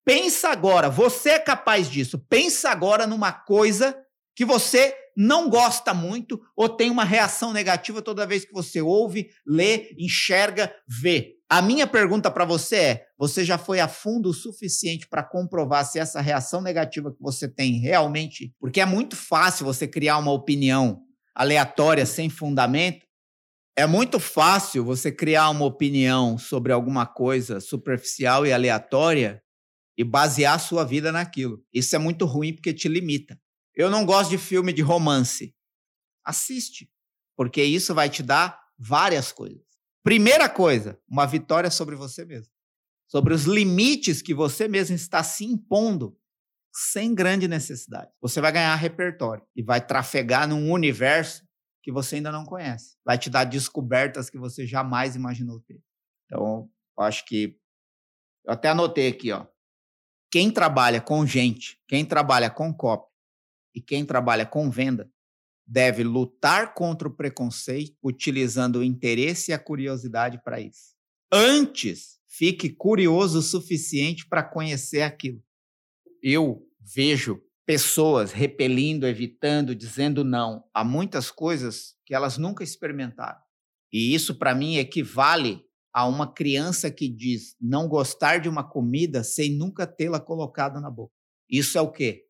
[0.04, 2.18] Pensa agora, você é capaz disso.
[2.18, 3.94] Pensa agora numa coisa
[4.34, 9.30] que você não gosta muito ou tem uma reação negativa toda vez que você ouve,
[9.46, 11.36] lê, enxerga, vê.
[11.48, 15.84] A minha pergunta para você é: você já foi a fundo o suficiente para comprovar
[15.84, 18.54] se essa reação negativa que você tem realmente.
[18.60, 21.02] Porque é muito fácil você criar uma opinião
[21.34, 23.04] aleatória, sem fundamento.
[23.76, 29.42] É muito fácil você criar uma opinião sobre alguma coisa superficial e aleatória
[29.98, 31.62] e basear a sua vida naquilo.
[31.72, 33.38] Isso é muito ruim porque te limita.
[33.80, 35.56] Eu não gosto de filme de romance.
[36.22, 36.92] Assiste,
[37.34, 39.64] porque isso vai te dar várias coisas.
[40.02, 42.52] Primeira coisa, uma vitória sobre você mesmo.
[43.08, 46.14] Sobre os limites que você mesmo está se impondo
[46.70, 48.10] sem grande necessidade.
[48.20, 51.42] Você vai ganhar repertório e vai trafegar num universo
[51.82, 52.98] que você ainda não conhece.
[53.02, 55.82] Vai te dar descobertas que você jamais imaginou ter.
[56.26, 57.58] Então, eu acho que
[58.44, 59.46] eu até anotei aqui, ó.
[60.30, 63.09] Quem trabalha com gente, quem trabalha com copy
[63.74, 65.10] e quem trabalha com venda
[65.66, 70.94] deve lutar contra o preconceito utilizando o interesse e a curiosidade para isso.
[71.32, 75.40] Antes, fique curioso o suficiente para conhecer aquilo.
[76.20, 83.38] Eu vejo pessoas repelindo, evitando, dizendo não a muitas coisas que elas nunca experimentaram.
[83.92, 89.22] E isso, para mim, equivale a uma criança que diz não gostar de uma comida
[89.22, 91.14] sem nunca tê-la colocado na boca.
[91.48, 92.26] Isso é o quê?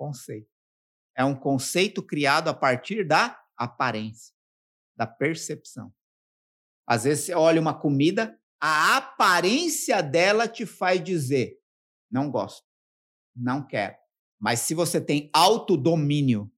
[0.00, 0.48] Pré-conceito.
[1.14, 4.34] É um conceito criado a partir da aparência,
[4.96, 5.92] da percepção.
[6.86, 11.58] Às vezes você olha uma comida, a aparência dela te faz dizer:
[12.10, 12.66] não gosto,
[13.36, 13.96] não quero.
[14.38, 16.50] Mas se você tem autodomínio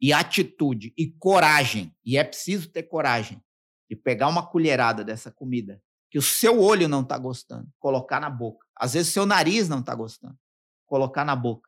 [0.00, 3.42] e atitude e coragem, e é preciso ter coragem
[3.90, 8.30] de pegar uma colherada dessa comida que o seu olho não está gostando, colocar na
[8.30, 8.66] boca.
[8.74, 10.38] Às vezes seu nariz não está gostando,
[10.86, 11.65] colocar na boca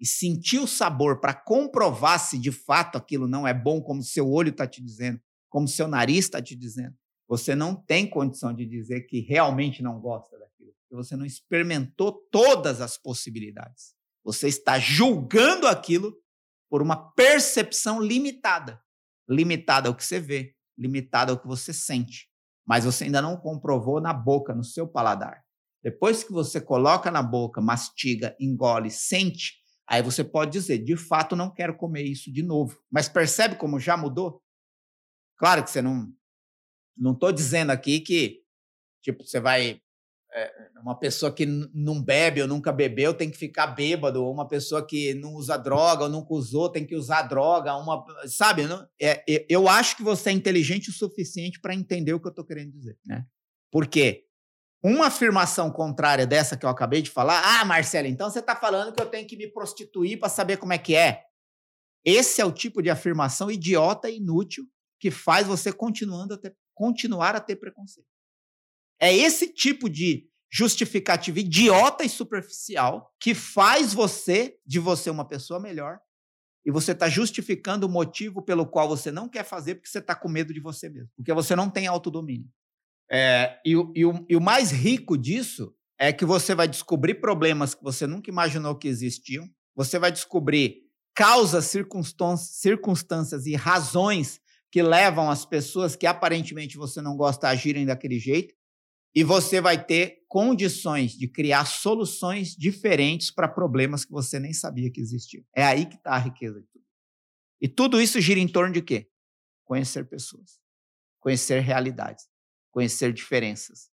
[0.00, 4.30] e sentir o sabor para comprovar se de fato aquilo não é bom, como seu
[4.30, 6.96] olho está te dizendo, como seu nariz está te dizendo,
[7.28, 12.12] você não tem condição de dizer que realmente não gosta daquilo, porque você não experimentou
[12.30, 13.94] todas as possibilidades.
[14.24, 16.16] Você está julgando aquilo
[16.68, 18.80] por uma percepção limitada
[19.30, 22.28] limitada ao que você vê, limitada ao que você sente.
[22.66, 25.42] Mas você ainda não comprovou na boca, no seu paladar.
[25.82, 29.59] Depois que você coloca na boca, mastiga, engole, sente,
[29.90, 32.80] Aí você pode dizer, de fato, não quero comer isso de novo.
[32.88, 34.40] Mas percebe como já mudou?
[35.36, 36.08] Claro que você não.
[36.96, 38.40] Não estou dizendo aqui que,
[39.02, 39.80] tipo, você vai.
[40.32, 44.46] É, uma pessoa que não bebe ou nunca bebeu tem que ficar bêbado, ou uma
[44.46, 48.62] pessoa que não usa droga ou nunca usou tem que usar droga, uma, sabe?
[48.68, 52.30] Não, é, eu acho que você é inteligente o suficiente para entender o que eu
[52.30, 53.26] estou querendo dizer, né?
[53.72, 54.29] Por quê?
[54.82, 58.94] Uma afirmação contrária dessa que eu acabei de falar, ah, Marcelo, então você está falando
[58.94, 61.22] que eu tenho que me prostituir para saber como é que é.
[62.04, 64.64] Esse é o tipo de afirmação idiota e inútil
[64.98, 68.08] que faz você continuando a ter, continuar a ter preconceito.
[68.98, 75.60] É esse tipo de justificativa idiota e superficial que faz você de você uma pessoa
[75.60, 75.98] melhor
[76.64, 80.14] e você está justificando o motivo pelo qual você não quer fazer porque você está
[80.14, 82.48] com medo de você mesmo, porque você não tem autodomínio.
[83.10, 87.74] É, e, e, o, e o mais rico disso é que você vai descobrir problemas
[87.74, 95.28] que você nunca imaginou que existiam, você vai descobrir causas, circunstâncias e razões que levam
[95.28, 98.54] as pessoas que aparentemente você não gosta a agirem daquele jeito,
[99.12, 104.88] e você vai ter condições de criar soluções diferentes para problemas que você nem sabia
[104.88, 105.44] que existiam.
[105.54, 106.84] É aí que está a riqueza de tudo.
[107.60, 109.10] E tudo isso gira em torno de quê?
[109.64, 110.60] Conhecer pessoas,
[111.18, 112.29] conhecer realidades
[112.70, 113.90] conhecer diferenças.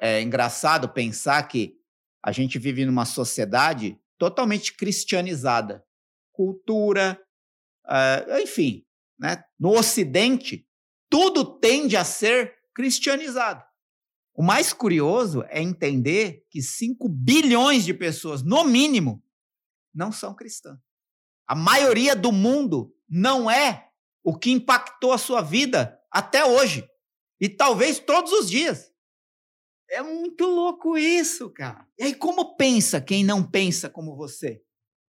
[0.00, 1.78] É engraçado pensar que
[2.24, 5.84] a gente vive numa sociedade totalmente cristianizada.
[6.32, 7.20] Cultura,
[7.86, 8.84] uh, enfim,
[9.18, 9.44] né?
[9.58, 10.68] no Ocidente,
[11.08, 13.64] tudo tende a ser cristianizado.
[14.34, 19.22] O mais curioso é entender que 5 bilhões de pessoas, no mínimo,
[19.92, 20.78] não são cristãs.
[21.46, 23.90] A maioria do mundo não é
[24.22, 26.88] o que impactou a sua vida até hoje.
[27.40, 28.92] E talvez todos os dias.
[29.90, 31.86] É muito louco isso, cara.
[31.98, 34.62] E aí, como pensa quem não pensa como você?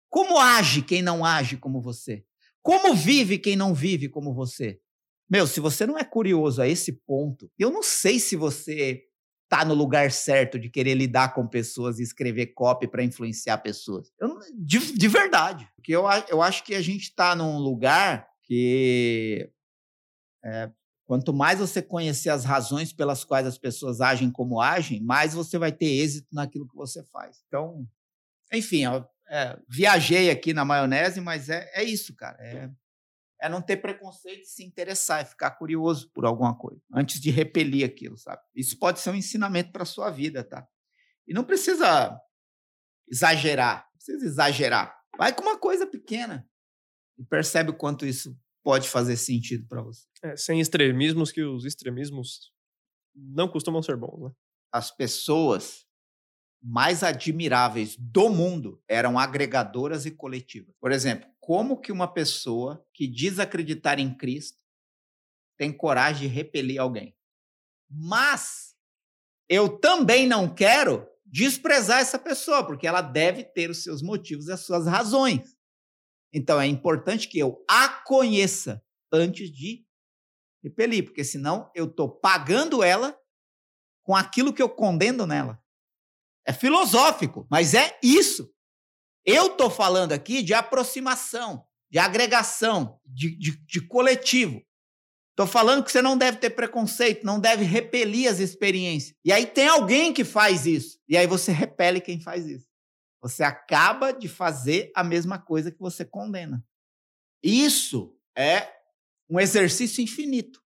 [0.08, 2.24] Como age quem não age como você?
[2.62, 4.80] Como vive quem não vive como você?
[5.28, 9.04] Meu, se você não é curioso a esse ponto, eu não sei se você
[9.48, 14.12] tá no lugar certo de querer lidar com pessoas e escrever copy para influenciar pessoas.
[14.20, 15.68] Eu, de, de verdade.
[15.74, 19.50] Porque eu, eu acho que a gente está num lugar que
[20.44, 20.70] é,
[21.10, 25.58] Quanto mais você conhecer as razões pelas quais as pessoas agem como agem, mais você
[25.58, 27.42] vai ter êxito naquilo que você faz.
[27.48, 27.84] Então,
[28.52, 28.84] enfim,
[29.28, 32.38] é, viajei aqui na maionese, mas é, é isso, cara.
[32.40, 32.70] É,
[33.40, 37.84] é não ter preconceito, se interessar, é ficar curioso por alguma coisa, antes de repelir
[37.84, 38.40] aquilo, sabe?
[38.54, 40.64] Isso pode ser um ensinamento para sua vida, tá?
[41.26, 42.16] E não precisa
[43.10, 44.96] exagerar, não precisa exagerar.
[45.18, 46.48] Vai com uma coisa pequena
[47.18, 50.06] e percebe o quanto isso pode fazer sentido para você.
[50.22, 52.52] É, sem extremismos, que os extremismos
[53.14, 54.30] não costumam ser bons, né?
[54.72, 55.86] As pessoas
[56.62, 60.74] mais admiráveis do mundo eram agregadoras e coletivas.
[60.78, 64.58] Por exemplo, como que uma pessoa que diz acreditar em Cristo
[65.58, 67.16] tem coragem de repelir alguém?
[67.90, 68.76] Mas
[69.48, 74.52] eu também não quero desprezar essa pessoa, porque ela deve ter os seus motivos e
[74.52, 75.56] as suas razões.
[76.32, 79.84] Então é importante que eu a conheça antes de
[80.62, 83.18] repelir, porque senão eu estou pagando ela
[84.02, 85.60] com aquilo que eu condeno nela.
[86.46, 88.52] É filosófico, mas é isso.
[89.24, 94.62] Eu estou falando aqui de aproximação, de agregação, de, de, de coletivo.
[95.30, 99.16] Estou falando que você não deve ter preconceito, não deve repelir as experiências.
[99.24, 100.98] E aí tem alguém que faz isso.
[101.08, 102.69] E aí você repele quem faz isso.
[103.20, 106.64] Você acaba de fazer a mesma coisa que você condena.
[107.42, 108.68] Isso é
[109.28, 110.60] um exercício infinito.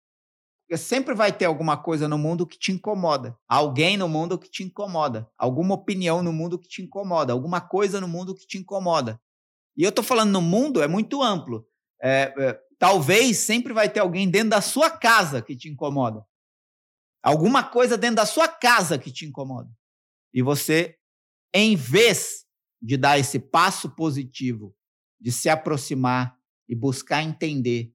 [0.61, 4.49] Porque sempre vai ter alguma coisa no mundo que te incomoda, alguém no mundo que
[4.49, 8.57] te incomoda, alguma opinião no mundo que te incomoda, alguma coisa no mundo que te
[8.57, 9.19] incomoda.
[9.75, 11.67] E eu estou falando no mundo, é muito amplo.
[12.01, 16.25] É, é, talvez sempre vai ter alguém dentro da sua casa que te incomoda.
[17.21, 19.69] Alguma coisa dentro da sua casa que te incomoda.
[20.33, 20.97] E você
[21.53, 22.45] em vez
[22.81, 24.75] de dar esse passo positivo,
[25.19, 26.37] de se aproximar
[26.67, 27.93] e buscar entender,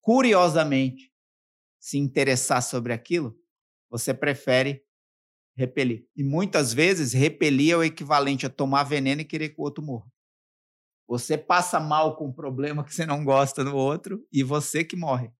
[0.00, 1.12] curiosamente,
[1.78, 3.38] se interessar sobre aquilo,
[3.90, 4.82] você prefere
[5.56, 6.08] repelir.
[6.16, 9.84] E muitas vezes, repelir é o equivalente a tomar veneno e querer que o outro
[9.84, 10.10] morra.
[11.06, 14.96] Você passa mal com um problema que você não gosta no outro e você que
[14.96, 15.30] morre,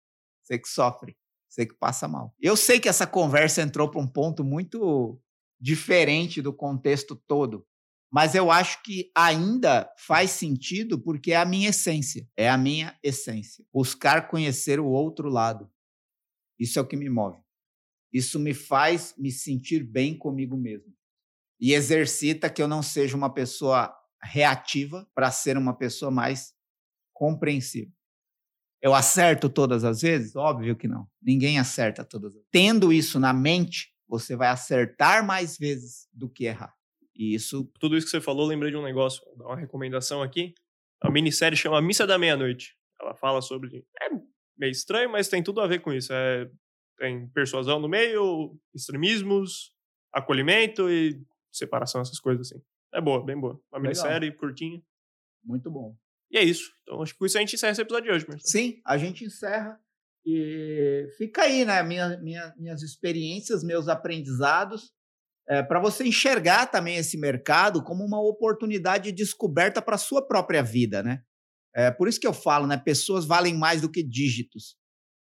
[0.42, 1.16] você que sofre,
[1.48, 2.34] você que passa mal.
[2.38, 5.18] Eu sei que essa conversa entrou para um ponto muito
[5.64, 7.66] diferente do contexto todo.
[8.12, 12.28] Mas eu acho que ainda faz sentido porque é a minha essência.
[12.36, 13.64] É a minha essência.
[13.72, 15.72] Buscar conhecer o outro lado.
[16.58, 17.38] Isso é o que me move.
[18.12, 20.92] Isso me faz me sentir bem comigo mesmo.
[21.58, 26.52] E exercita que eu não seja uma pessoa reativa para ser uma pessoa mais
[27.14, 27.90] compreensiva.
[28.82, 30.36] Eu acerto todas as vezes?
[30.36, 31.08] Óbvio que não.
[31.22, 32.48] Ninguém acerta todas as vezes.
[32.52, 36.74] Tendo isso na mente, você vai acertar mais vezes do que errar.
[37.14, 37.70] E isso.
[37.78, 40.54] Tudo isso que você falou, lembrei de um negócio, vou dar uma recomendação aqui.
[41.00, 42.76] A minissérie chama Missa da Meia-Noite.
[43.00, 43.86] Ela fala sobre.
[44.02, 44.08] É
[44.56, 46.12] meio estranho, mas tem tudo a ver com isso.
[46.12, 46.50] É
[46.98, 49.72] Tem persuasão no meio, extremismos,
[50.12, 51.20] acolhimento e
[51.52, 52.62] separação, essas coisas assim.
[52.92, 53.60] É boa, bem boa.
[53.72, 54.80] Uma minissérie curtinha.
[55.44, 55.96] Muito bom.
[56.30, 56.72] E é isso.
[56.82, 58.50] Então, acho que com isso a gente encerra esse episódio de hoje, Marcelo.
[58.50, 59.80] Sim, a gente encerra.
[60.26, 61.82] E fica aí, né?
[61.82, 64.92] Minha, minha, minhas experiências, meus aprendizados,
[65.48, 70.26] é, para você enxergar também esse mercado como uma oportunidade de descoberta para a sua
[70.26, 71.20] própria vida, né?
[71.74, 72.76] É, por isso que eu falo, né?
[72.76, 74.76] Pessoas valem mais do que dígitos.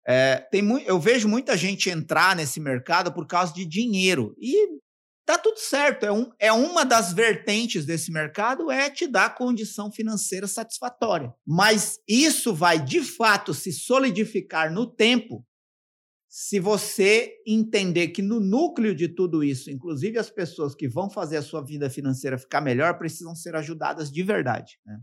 [0.06, 4.36] É, tem eu vejo muita gente entrar nesse mercado por causa de dinheiro.
[4.40, 4.81] E
[5.32, 6.06] tá tudo certo.
[6.06, 11.34] É, um, é uma das vertentes desse mercado é te dar condição financeira satisfatória.
[11.46, 15.46] Mas isso vai de fato se solidificar no tempo
[16.34, 21.36] se você entender que no núcleo de tudo isso, inclusive as pessoas que vão fazer
[21.36, 24.80] a sua vida financeira ficar melhor, precisam ser ajudadas de verdade.
[24.86, 24.98] Né?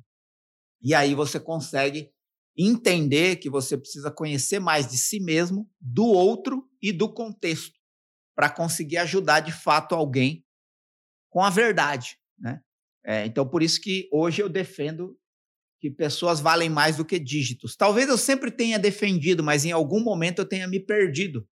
[0.83, 2.11] E aí você consegue
[2.57, 7.78] entender que você precisa conhecer mais de si mesmo, do outro e do contexto,
[8.39, 10.47] para conseguir ajudar de fato alguém
[11.29, 12.17] com a verdade.
[12.39, 12.63] Né?
[13.05, 15.19] É, então, por isso que hoje eu defendo
[15.81, 17.75] que pessoas valem mais do que dígitos.
[17.75, 21.49] Talvez eu sempre tenha defendido, mas em algum momento eu tenha me perdido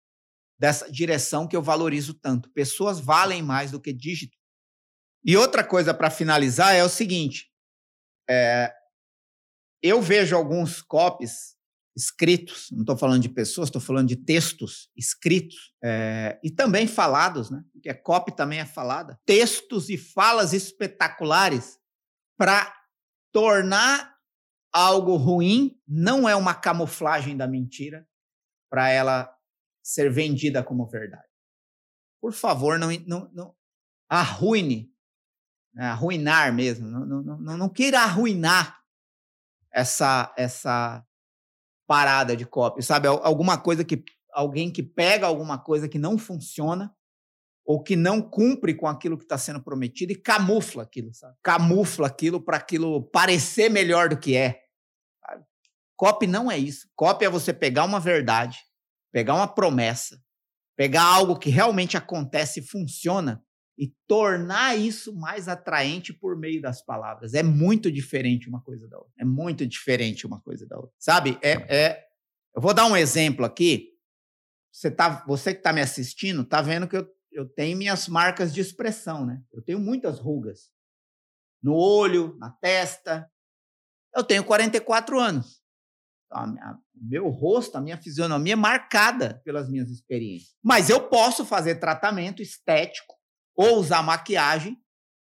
[0.59, 2.51] dessa direção que eu valorizo tanto.
[2.51, 4.37] Pessoas valem mais do que dígitos.
[5.23, 7.49] E outra coisa para finalizar é o seguinte:
[8.29, 8.73] é,
[9.81, 11.55] eu vejo alguns copies
[11.95, 17.51] escritos, não estou falando de pessoas, estou falando de textos escritos é, e também falados,
[17.51, 17.63] né?
[17.71, 19.19] Porque a copy também é falada.
[19.25, 21.77] Textos e falas espetaculares
[22.37, 22.73] para
[23.31, 24.15] tornar
[24.71, 28.07] algo ruim não é uma camuflagem da mentira
[28.69, 29.31] para ela
[29.83, 31.27] ser vendida como verdade.
[32.19, 33.55] Por favor, não, não, não
[34.09, 34.91] arruine,
[35.73, 38.81] né, arruinar mesmo, não, não, não, não queira arruinar
[39.71, 41.05] essa, essa
[41.87, 43.07] parada de cópia, sabe?
[43.07, 46.93] Alguma coisa que alguém que pega alguma coisa que não funciona
[47.65, 51.35] ou que não cumpre com aquilo que está sendo prometido e camufla aquilo, sabe?
[51.41, 54.61] Camufla aquilo para aquilo parecer melhor do que é.
[55.95, 56.89] Copy não é isso.
[56.95, 58.59] Copy é você pegar uma verdade,
[59.11, 60.21] pegar uma promessa,
[60.75, 63.41] pegar algo que realmente acontece e funciona
[63.83, 67.33] e tornar isso mais atraente por meio das palavras.
[67.33, 69.11] É muito diferente uma coisa da outra.
[69.19, 70.95] É muito diferente uma coisa da outra.
[70.97, 71.37] Sabe?
[71.41, 72.05] É, é...
[72.55, 73.89] Eu vou dar um exemplo aqui.
[74.71, 78.53] Você, tá, você que está me assistindo está vendo que eu, eu tenho minhas marcas
[78.53, 79.41] de expressão, né?
[79.51, 80.71] Eu tenho muitas rugas.
[81.61, 83.29] No olho, na testa.
[84.15, 85.63] Eu tenho 44 anos
[86.33, 90.55] o meu rosto, a minha fisionomia é marcada pelas minhas experiências.
[90.63, 93.15] Mas eu posso fazer tratamento estético
[93.55, 94.77] ou usar maquiagem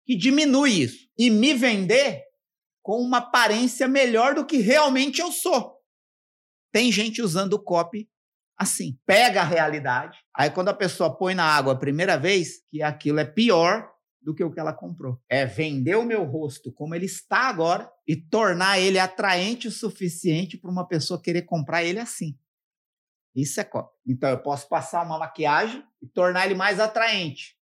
[0.05, 2.23] que diminui isso e me vender
[2.81, 5.77] com uma aparência melhor do que realmente eu sou.
[6.71, 8.09] Tem gente usando o copy
[8.57, 12.81] assim, pega a realidade, aí quando a pessoa põe na água a primeira vez, que
[12.81, 13.87] aquilo é pior
[14.19, 15.21] do que o que ela comprou.
[15.29, 20.57] É vender o meu rosto como ele está agora e tornar ele atraente o suficiente
[20.57, 22.37] para uma pessoa querer comprar ele assim.
[23.35, 23.95] Isso é cópia.
[24.07, 27.56] Então eu posso passar uma maquiagem e tornar ele mais atraente.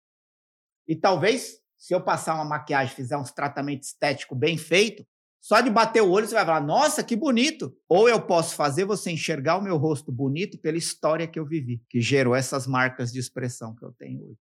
[0.86, 5.06] E talvez, se eu passar uma maquiagem, fizer uns tratamentos estéticos bem feito,
[5.40, 7.76] só de bater o olho você vai falar: "Nossa, que bonito".
[7.88, 11.82] Ou eu posso fazer você enxergar o meu rosto bonito pela história que eu vivi,
[11.90, 14.38] que gerou essas marcas de expressão que eu tenho hoje.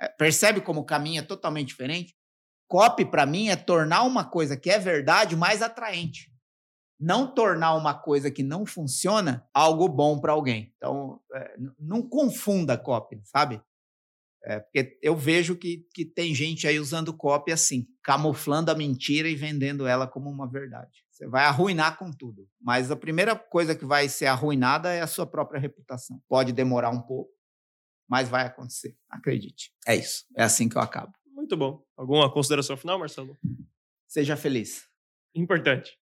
[0.00, 2.14] É, percebe como o caminho é totalmente diferente?
[2.68, 6.30] Copy, para mim, é tornar uma coisa que é verdade mais atraente.
[7.00, 10.72] Não tornar uma coisa que não funciona algo bom para alguém.
[10.76, 13.62] Então, é, não confunda copy, sabe?
[14.44, 19.28] É, porque eu vejo que, que tem gente aí usando copy assim, camuflando a mentira
[19.28, 21.04] e vendendo ela como uma verdade.
[21.10, 22.48] Você vai arruinar com tudo.
[22.60, 26.22] Mas a primeira coisa que vai ser arruinada é a sua própria reputação.
[26.28, 27.32] Pode demorar um pouco,
[28.08, 28.96] mas vai acontecer.
[29.10, 29.72] Acredite.
[29.86, 30.24] É isso.
[30.36, 31.12] É assim que eu acabo.
[31.34, 31.84] Muito bom.
[31.96, 33.36] Alguma consideração final, Marcelo?
[34.06, 34.88] Seja feliz.
[35.34, 35.98] Importante.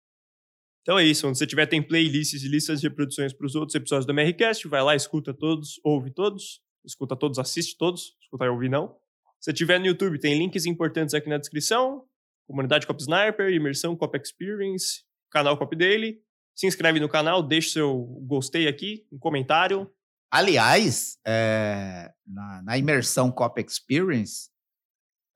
[0.82, 1.26] Então é isso.
[1.28, 4.66] Onde você tiver, tem playlists e listas de reproduções para os outros episódios do MRCast.
[4.68, 6.60] Vai lá, escuta todos, ouve todos.
[6.84, 8.14] Escuta todos, assiste todos.
[8.34, 8.96] Escuta e ouvir não.
[9.40, 12.04] Se tiver no YouTube, tem links importantes aqui na descrição.
[12.48, 16.20] Comunidade Cop Sniper, imersão Cop Experience, canal Cop Daily.
[16.52, 19.88] Se inscreve no canal, deixa seu gostei aqui, um comentário.
[20.32, 24.50] Aliás, é, na, na, imersão Cop Experience,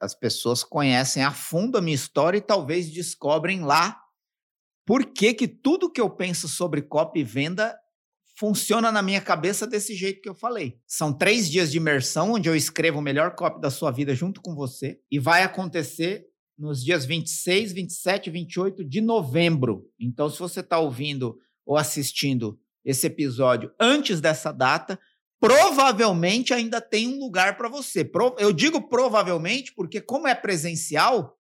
[0.01, 3.96] as pessoas conhecem a fundo a minha história e talvez descobrem lá
[4.84, 7.78] por que, que tudo que eu penso sobre cop e venda
[8.39, 10.78] funciona na minha cabeça desse jeito que eu falei.
[10.86, 14.41] São três dias de imersão onde eu escrevo o melhor copy da sua vida junto
[14.41, 16.24] com você e vai acontecer
[16.57, 19.91] nos dias 26, 27 e 28 de novembro.
[19.99, 21.36] Então, se você está ouvindo
[21.66, 25.01] ou assistindo esse episódio antes dessa data,
[25.41, 28.09] provavelmente ainda tem um lugar para você.
[28.39, 31.36] Eu digo provavelmente porque, como é presencial,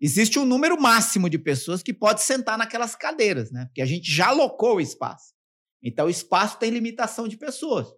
[0.00, 3.64] existe um número máximo de pessoas que pode sentar naquelas cadeiras, né?
[3.66, 5.39] Porque a gente já alocou o espaço.
[5.82, 7.88] Então, o espaço tem limitação de pessoas,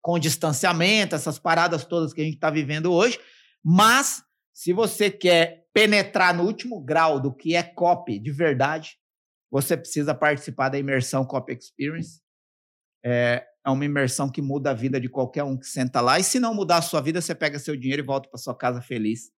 [0.00, 3.18] com distanciamento, essas paradas todas que a gente está vivendo hoje.
[3.64, 4.22] Mas,
[4.52, 8.98] se você quer penetrar no último grau do que é copy de verdade,
[9.50, 12.20] você precisa participar da imersão Copy Experience.
[13.04, 16.18] É, é uma imersão que muda a vida de qualquer um que senta lá.
[16.18, 18.56] E se não mudar a sua vida, você pega seu dinheiro e volta para sua
[18.56, 19.30] casa feliz.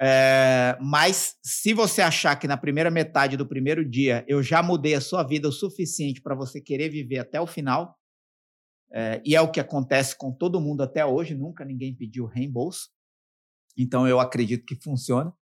[0.00, 4.94] É, mas se você achar que na primeira metade do primeiro dia eu já mudei
[4.94, 7.96] a sua vida o suficiente para você querer viver até o final,
[8.92, 12.90] é, e é o que acontece com todo mundo até hoje, nunca ninguém pediu reembolso,
[13.76, 15.32] então eu acredito que funciona.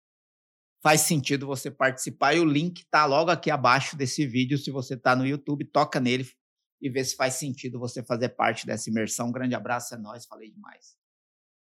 [0.82, 4.58] Faz sentido você participar e o link está logo aqui abaixo desse vídeo.
[4.58, 6.28] Se você está no YouTube, toca nele
[6.80, 9.28] e vê se faz sentido você fazer parte dessa imersão.
[9.28, 10.96] Um grande abraço, é nóis, falei demais.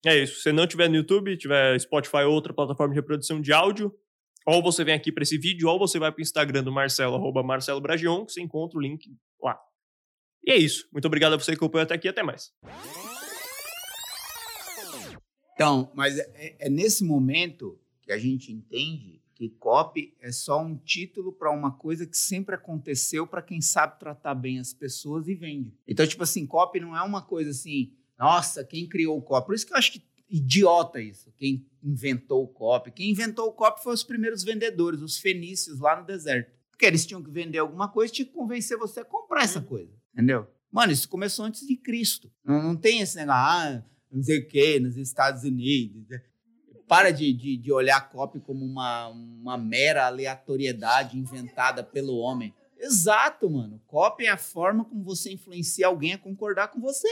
[0.06, 0.42] É isso.
[0.42, 3.94] Se não tiver no YouTube, tiver Spotify ou outra plataforma de reprodução de áudio,
[4.46, 7.16] ou você vem aqui para esse vídeo, ou você vai para o Instagram do Marcelo,
[7.16, 9.60] arroba Marcelo Bragion, que você encontra o link lá.
[10.46, 10.88] E é isso.
[10.92, 12.08] Muito obrigado a você que acompanhou até aqui.
[12.08, 12.54] Até mais.
[15.56, 20.78] Então, mas é, é nesse momento que a gente entende que copy é só um
[20.78, 25.34] título para uma coisa que sempre aconteceu para quem sabe tratar bem as pessoas e
[25.34, 25.74] vende.
[25.88, 29.48] Então, tipo assim, copy não é uma coisa assim, nossa, quem criou o copy?
[29.48, 32.92] Por isso que eu acho que idiota isso, quem inventou o copy.
[32.92, 36.52] Quem inventou o copy foi os primeiros vendedores, os fenícios lá no deserto.
[36.72, 39.66] Porque eles tinham que vender alguma coisa, tinha que convencer você a comprar essa uhum.
[39.66, 40.48] coisa, entendeu?
[40.72, 42.30] Mano, isso começou antes de Cristo.
[42.44, 46.06] Não, não tem esse negócio, ah, não sei o quê, nos Estados Unidos.
[46.10, 46.22] Né?
[46.88, 52.54] Para de, de, de olhar a copy como uma, uma mera aleatoriedade inventada pelo homem.
[52.78, 53.82] Exato, mano.
[53.88, 57.08] Copy é a forma como você influencia alguém a concordar com você.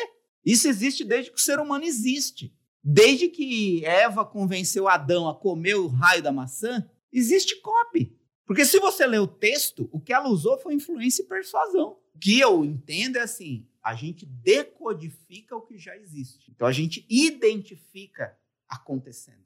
[0.45, 2.53] Isso existe desde que o ser humano existe.
[2.83, 8.17] Desde que Eva convenceu Adão a comer o raio da maçã, existe copy.
[8.45, 11.97] Porque se você ler o texto, o que ela usou foi influência e persuasão.
[12.13, 16.51] O que eu entendo é assim: a gente decodifica o que já existe.
[16.51, 18.37] Então a gente identifica
[18.67, 19.45] acontecendo.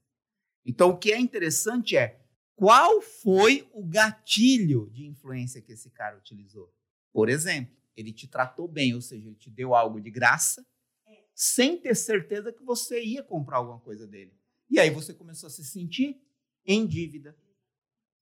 [0.66, 2.20] Então o que é interessante é
[2.56, 6.74] qual foi o gatilho de influência que esse cara utilizou.
[7.14, 10.66] Por exemplo, ele te tratou bem, ou seja, ele te deu algo de graça,
[11.40, 14.34] sem ter certeza que você ia comprar alguma coisa dele.
[14.68, 16.20] E aí você começou a se sentir
[16.66, 17.38] em dívida.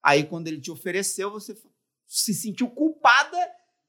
[0.03, 1.55] Aí quando ele te ofereceu, você
[2.05, 3.37] se sentiu culpada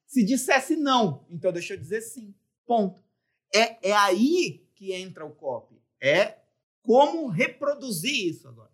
[0.06, 1.26] se dissesse não.
[1.28, 2.32] Então deixa eu dizer sim.
[2.64, 3.02] Ponto.
[3.52, 5.82] É, é aí que entra o copy.
[6.00, 6.38] É
[6.80, 8.70] como reproduzir isso agora.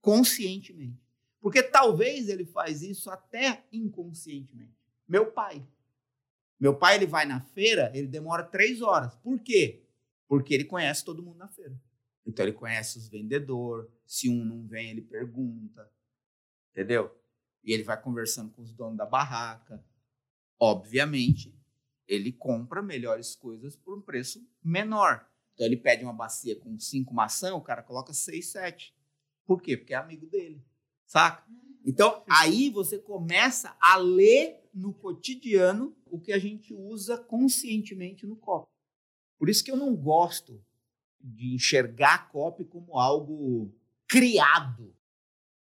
[0.00, 1.04] Conscientemente.
[1.40, 4.78] Porque talvez ele faz isso até inconscientemente.
[5.08, 5.66] Meu pai.
[6.58, 9.14] Meu pai ele vai na feira, ele demora três horas.
[9.16, 9.84] Por quê?
[10.26, 11.78] Porque ele conhece todo mundo na feira.
[12.26, 13.90] Então ele conhece os vendedores.
[14.06, 15.90] Se um não vem, ele pergunta.
[16.72, 17.14] Entendeu?
[17.62, 19.84] E ele vai conversando com os donos da barraca.
[20.58, 21.54] Obviamente,
[22.06, 25.28] ele compra melhores coisas por um preço menor.
[25.54, 28.94] Então ele pede uma bacia com cinco maçãs, o cara coloca seis, sete.
[29.44, 29.76] Por quê?
[29.76, 30.62] Porque é amigo dele.
[31.06, 31.44] Saca?
[31.86, 38.36] Então aí você começa a ler no cotidiano o que a gente usa conscientemente no
[38.36, 38.68] copo.
[39.38, 40.60] Por isso que eu não gosto
[41.20, 43.72] de enxergar a copy como algo
[44.08, 44.94] criado,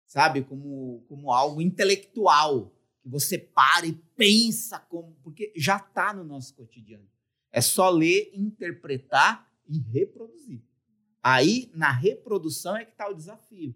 [0.06, 0.44] sabe?
[0.44, 5.16] Como, como algo intelectual, que você para e pensa como.
[5.24, 7.10] Porque já está no nosso cotidiano.
[7.52, 10.62] É só ler, interpretar e reproduzir.
[11.22, 13.74] Aí, na reprodução, é que está o desafio.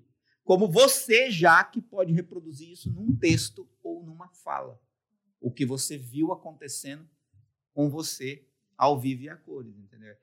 [0.47, 4.81] Como você já que pode reproduzir isso num texto ou numa fala
[5.41, 7.05] o que você viu acontecendo
[7.73, 10.15] com você ao vivo e a cores, entendeu?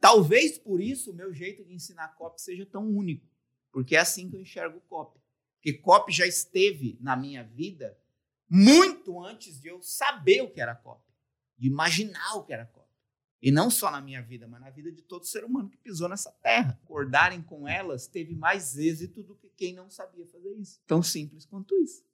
[0.00, 3.24] Talvez por isso o meu jeito de ensinar copy seja tão único,
[3.70, 5.20] porque é assim que eu enxergo copy.
[5.54, 7.96] Porque copy já esteve na minha vida
[8.50, 11.08] muito antes de eu saber o que era copy,
[11.56, 12.87] de imaginar o que era copy.
[13.40, 16.08] E não só na minha vida, mas na vida de todo ser humano que pisou
[16.08, 16.78] nessa terra.
[16.82, 20.80] Acordarem com elas teve mais êxito do que quem não sabia fazer isso.
[20.86, 22.04] Tão simples quanto isso.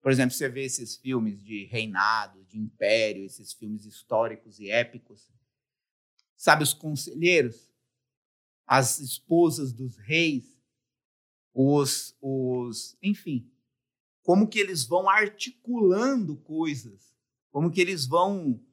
[0.00, 5.28] Por exemplo, você vê esses filmes de reinado, de império, esses filmes históricos e épicos.
[6.36, 7.68] Sabe os conselheiros?
[8.66, 10.56] As esposas dos reis?
[11.52, 13.50] Os, os, enfim,
[14.22, 17.12] como que eles vão articulando coisas,
[17.50, 18.64] como que eles vão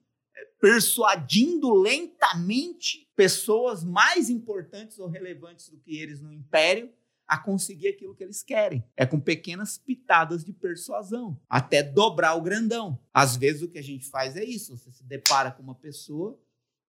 [0.60, 6.92] persuadindo lentamente pessoas mais importantes ou relevantes do que eles no império
[7.28, 8.84] a conseguir aquilo que eles querem.
[8.96, 12.98] É com pequenas pitadas de persuasão, até dobrar o grandão.
[13.14, 16.40] Às vezes o que a gente faz é isso: você se depara com uma pessoa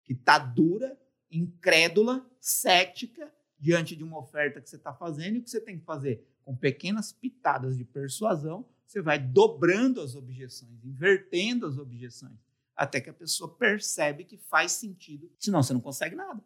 [0.04, 1.00] que está dura,
[1.32, 5.80] incrédula, cética diante de uma oferta que você está fazendo e o que você tem
[5.80, 6.28] que fazer?
[6.44, 12.38] Com pequenas pitadas de persuasão, você vai dobrando as objeções, invertendo as objeções,
[12.76, 16.44] até que a pessoa percebe que faz sentido, senão você não consegue nada.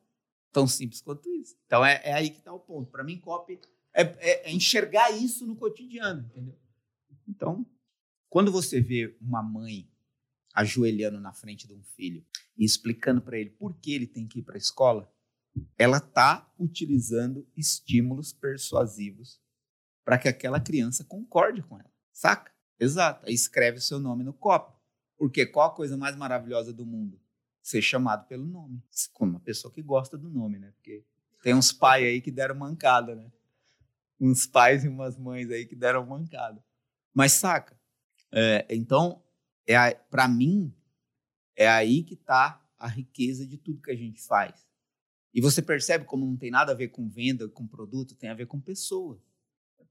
[0.51, 1.55] Tão simples quanto isso.
[1.65, 2.91] Então é, é aí que está o ponto.
[2.91, 3.59] Para mim, copy
[3.93, 6.57] é, é, é enxergar isso no cotidiano, entendeu?
[7.27, 7.65] Então,
[8.30, 9.89] quando você vê uma mãe
[10.53, 12.25] ajoelhando na frente de um filho
[12.57, 15.11] e explicando para ele por que ele tem que ir para a escola,
[15.77, 19.39] ela está utilizando estímulos persuasivos
[20.03, 21.91] para que aquela criança concorde com ela.
[22.11, 22.51] Saca?
[22.80, 23.25] Exato.
[23.27, 24.78] Aí escreve o seu nome no copo.
[25.20, 27.20] Porque qual a coisa mais maravilhosa do mundo?
[27.61, 28.82] Ser chamado pelo nome.
[29.11, 30.72] Como uma pessoa que gosta do nome, né?
[30.72, 31.03] Porque
[31.43, 33.30] tem uns pais aí que deram mancada, né?
[34.17, 36.63] Uns pais e umas mães aí que deram mancada.
[37.13, 37.78] Mas saca?
[38.32, 39.22] É, então,
[39.67, 40.74] é para mim,
[41.53, 44.65] é aí que está a riqueza de tudo que a gente faz.
[45.34, 48.34] E você percebe como não tem nada a ver com venda, com produto, tem a
[48.34, 49.20] ver com pessoas.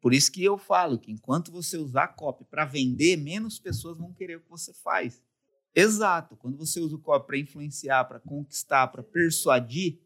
[0.00, 4.12] Por isso que eu falo que enquanto você usar copy para vender, menos pessoas vão
[4.12, 5.22] querer o que você faz.
[5.74, 6.36] Exato.
[6.36, 10.00] Quando você usa o copy para influenciar, para conquistar, para persuadir,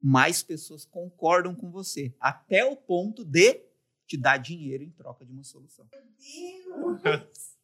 [0.00, 3.60] mais pessoas concordam com você, até o ponto de
[4.06, 5.86] te dar dinheiro em troca de uma solução.
[6.66, 7.57] Meu Deus!